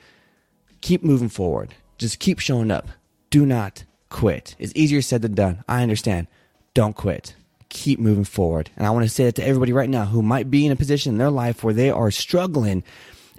Keep 0.82 1.04
moving 1.04 1.30
forward. 1.30 1.76
Just 2.00 2.20
keep 2.20 2.40
showing 2.40 2.72
up. 2.72 2.88
Do 3.30 3.46
not 3.46 3.84
quit. 4.16 4.56
It's 4.58 4.72
easier 4.78 5.02
said 5.02 5.24
than 5.24 5.34
done. 5.34 5.62
I 5.68 5.84
understand. 5.84 6.28
Don't 6.74 6.96
quit. 6.96 7.36
Keep 7.68 8.00
moving 8.00 8.24
forward. 8.24 8.70
And 8.78 8.88
I 8.88 8.90
want 8.92 9.04
to 9.04 9.10
say 9.10 9.26
that 9.26 9.36
to 9.36 9.46
everybody 9.46 9.74
right 9.74 9.90
now 9.90 10.06
who 10.06 10.22
might 10.22 10.50
be 10.50 10.66
in 10.66 10.72
a 10.72 10.78
position 10.78 11.12
in 11.12 11.18
their 11.18 11.30
life 11.30 11.66
where 11.66 11.74
they 11.74 11.90
are 11.90 12.10
struggling 12.12 12.82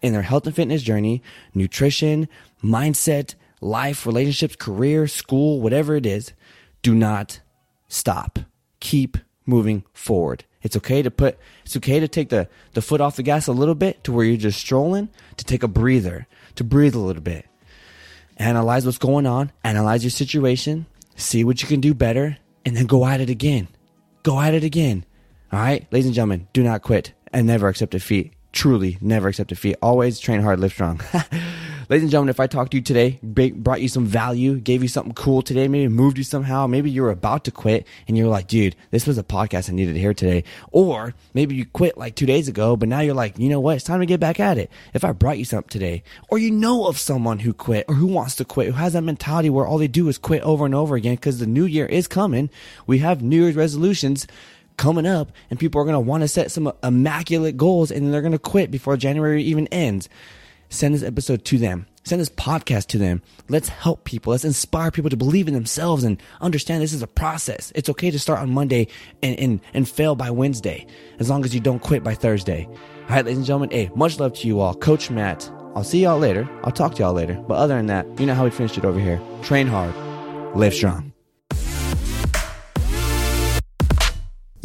in 0.03 0.12
their 0.12 0.21
health 0.21 0.45
and 0.47 0.55
fitness 0.55 0.83
journey, 0.83 1.23
nutrition, 1.55 2.29
mindset, 2.62 3.37
life, 3.62 4.05
relationships, 4.05 4.55
career, 4.55 5.07
school, 5.09 5.62
whatever 5.62 5.97
it 5.97 6.05
is 6.05 6.35
do 6.83 6.95
not 6.95 7.41
stop. 7.89 8.39
Keep 8.79 9.17
moving 9.47 9.83
forward. 9.95 10.45
It's 10.61 10.77
okay 10.77 11.01
to 11.01 11.11
put, 11.11 11.39
it's 11.65 11.79
okay 11.79 12.01
to 12.01 12.09
take 12.09 12.29
the, 12.29 12.51
the 12.75 12.83
foot 12.83 13.01
off 13.01 13.17
the 13.17 13.23
gas 13.23 13.47
a 13.47 13.53
little 13.53 13.75
bit 13.75 14.05
to 14.05 14.12
where 14.12 14.27
you're 14.27 14.37
just 14.37 14.61
strolling, 14.61 15.09
to 15.39 15.45
take 15.47 15.62
a 15.62 15.69
breather, 15.69 16.27
to 16.57 16.65
breathe 16.65 16.95
a 16.95 16.99
little 16.99 17.23
bit. 17.23 17.47
Analyze 18.38 18.85
what's 18.85 18.99
going 18.99 19.27
on, 19.27 19.51
analyze 19.64 20.05
your 20.05 20.11
situation, 20.11 20.87
see 21.16 21.44
what 21.44 21.62
you 21.62 21.68
can 21.68 21.81
do 21.81 21.94
better, 21.94 22.37
and 22.64 22.77
then 22.77 22.87
go 22.87 23.07
at 23.07 23.20
it 23.20 23.31
again. 23.31 23.68
Go 24.22 24.40
at 24.40 24.55
it 24.55 24.64
again. 24.64 25.05
All 25.53 25.59
right, 25.59 25.87
ladies 25.90 26.07
and 26.07 26.14
gentlemen, 26.14 26.49
do 26.53 26.62
not 26.62 26.83
quit 26.83 27.12
and 27.33 27.46
never 27.46 27.68
accept 27.68 27.92
defeat. 27.92 28.35
Truly, 28.53 28.99
never 29.01 29.29
accept 29.29 29.51
defeat. 29.51 29.77
Always 29.81 30.18
train 30.18 30.42
hard, 30.42 30.61
live 30.61 30.72
strong. 30.72 31.01
Ladies 31.88 32.03
and 32.03 32.11
gentlemen, 32.11 32.31
if 32.31 32.40
I 32.40 32.49
talked 32.49 32.72
to 32.72 32.79
you 32.79 32.83
today, 32.83 33.20
brought 33.22 33.81
you 33.81 33.87
some 33.88 34.07
value, 34.07 34.59
gave 34.59 34.83
you 34.83 34.88
something 34.88 35.14
cool 35.14 35.40
today, 35.40 35.68
maybe 35.68 35.87
moved 35.87 36.18
you 36.18 36.25
somehow, 36.25 36.66
maybe 36.66 36.90
you 36.90 37.03
were 37.03 37.12
about 37.12 37.44
to 37.44 37.53
quit 37.53 37.87
and 38.09 38.18
you're 38.18 38.27
like, 38.27 38.49
dude, 38.49 38.75
this 38.90 39.07
was 39.07 39.18
a 39.18 39.22
podcast 39.22 39.70
I 39.70 39.72
needed 39.72 39.92
to 39.92 40.01
hear 40.01 40.12
today. 40.12 40.42
Or 40.72 41.14
maybe 41.33 41.55
you 41.55 41.64
quit 41.64 41.96
like 41.96 42.16
two 42.16 42.27
days 42.27 42.49
ago, 42.49 42.75
but 42.75 42.88
now 42.88 42.99
you're 42.99 43.14
like, 43.14 43.38
you 43.38 43.49
know 43.49 43.61
what? 43.61 43.77
It's 43.77 43.85
time 43.85 44.01
to 44.01 44.07
get 44.07 44.18
back 44.18 44.40
at 44.40 44.59
it. 44.59 44.68
If 44.94 45.05
I 45.05 45.12
brought 45.12 45.38
you 45.38 45.44
something 45.44 45.68
today, 45.68 46.03
or 46.29 46.38
you 46.38 46.51
know 46.51 46.88
of 46.88 46.99
someone 46.99 47.38
who 47.38 47.53
quit 47.53 47.85
or 47.87 47.94
who 47.94 48.09
wants 48.09 48.35
to 48.37 48.44
quit, 48.44 48.66
who 48.66 48.72
has 48.72 48.94
that 48.94 49.03
mentality 49.03 49.49
where 49.49 49.64
all 49.64 49.79
they 49.79 49.87
do 49.87 50.09
is 50.09 50.18
quit 50.18 50.42
over 50.42 50.66
and 50.66 50.75
over 50.75 50.96
again 50.96 51.14
because 51.14 51.38
the 51.38 51.46
new 51.46 51.66
year 51.66 51.87
is 51.87 52.09
coming. 52.09 52.51
We 52.88 52.99
have 52.99 53.22
New 53.22 53.42
Year's 53.42 53.55
resolutions 53.55 54.27
coming 54.77 55.07
up 55.07 55.31
and 55.51 55.59
people 55.61 55.81
are 55.81 55.85
going 55.85 55.94
to 55.94 56.01
want 56.01 56.22
to 56.22 56.29
set 56.29 56.51
some 56.51 56.72
immaculate 56.83 57.57
goals 57.57 57.92
and 57.92 58.12
they're 58.12 58.22
going 58.22 58.33
to 58.33 58.40
quit 58.40 58.72
before 58.72 58.96
January 58.96 59.44
even 59.44 59.68
ends 59.68 60.09
send 60.68 60.94
this 60.94 61.02
episode 61.02 61.44
to 61.46 61.59
them. 61.59 61.87
Send 62.05 62.20
this 62.20 62.31
podcast 62.31 62.87
to 62.88 62.98
them. 62.98 63.20
Let's 63.48 63.68
help 63.68 64.05
people. 64.05 64.31
Let's 64.31 64.44
inspire 64.44 64.92
people 64.92 65.11
to 65.11 65.16
believe 65.16 65.48
in 65.48 65.55
themselves 65.55 66.05
and 66.05 66.22
understand 66.40 66.81
this 66.81 66.92
is 66.92 67.02
a 67.02 67.09
process. 67.09 67.72
It's 67.74 67.88
okay 67.88 68.12
to 68.12 68.18
start 68.18 68.38
on 68.38 68.50
Monday 68.50 68.87
and, 69.22 69.37
and, 69.38 69.61
and 69.74 69.88
fail 69.88 70.14
by 70.14 70.31
Wednesday, 70.31 70.87
as 71.18 71.29
long 71.29 71.44
as 71.44 71.52
you 71.52 71.61
don't 71.61 71.83
quit 71.83 72.05
by 72.05 72.14
Thursday. 72.14 72.66
All 72.66 73.09
right, 73.11 73.24
ladies 73.24 73.38
and 73.38 73.46
gentlemen, 73.46 73.70
hey, 73.70 73.90
much 73.96 74.20
love 74.20 74.35
to 74.35 74.46
you 74.46 74.61
all. 74.61 74.74
Coach 74.74 75.11
Matt. 75.11 75.50
I'll 75.74 75.85
see 75.85 76.02
y'all 76.02 76.18
later. 76.18 76.48
I'll 76.62 76.72
talk 76.72 76.94
to 76.94 77.02
y'all 77.02 77.12
later. 77.12 77.35
But 77.35 77.55
other 77.55 77.74
than 77.76 77.87
that, 77.87 78.07
you 78.20 78.26
know 78.26 78.35
how 78.35 78.44
we 78.44 78.50
finished 78.50 78.79
it 78.79 78.85
over 78.85 79.00
here. 79.00 79.20
Train 79.42 79.66
hard, 79.66 79.94
live 80.57 80.74
strong. 80.74 81.06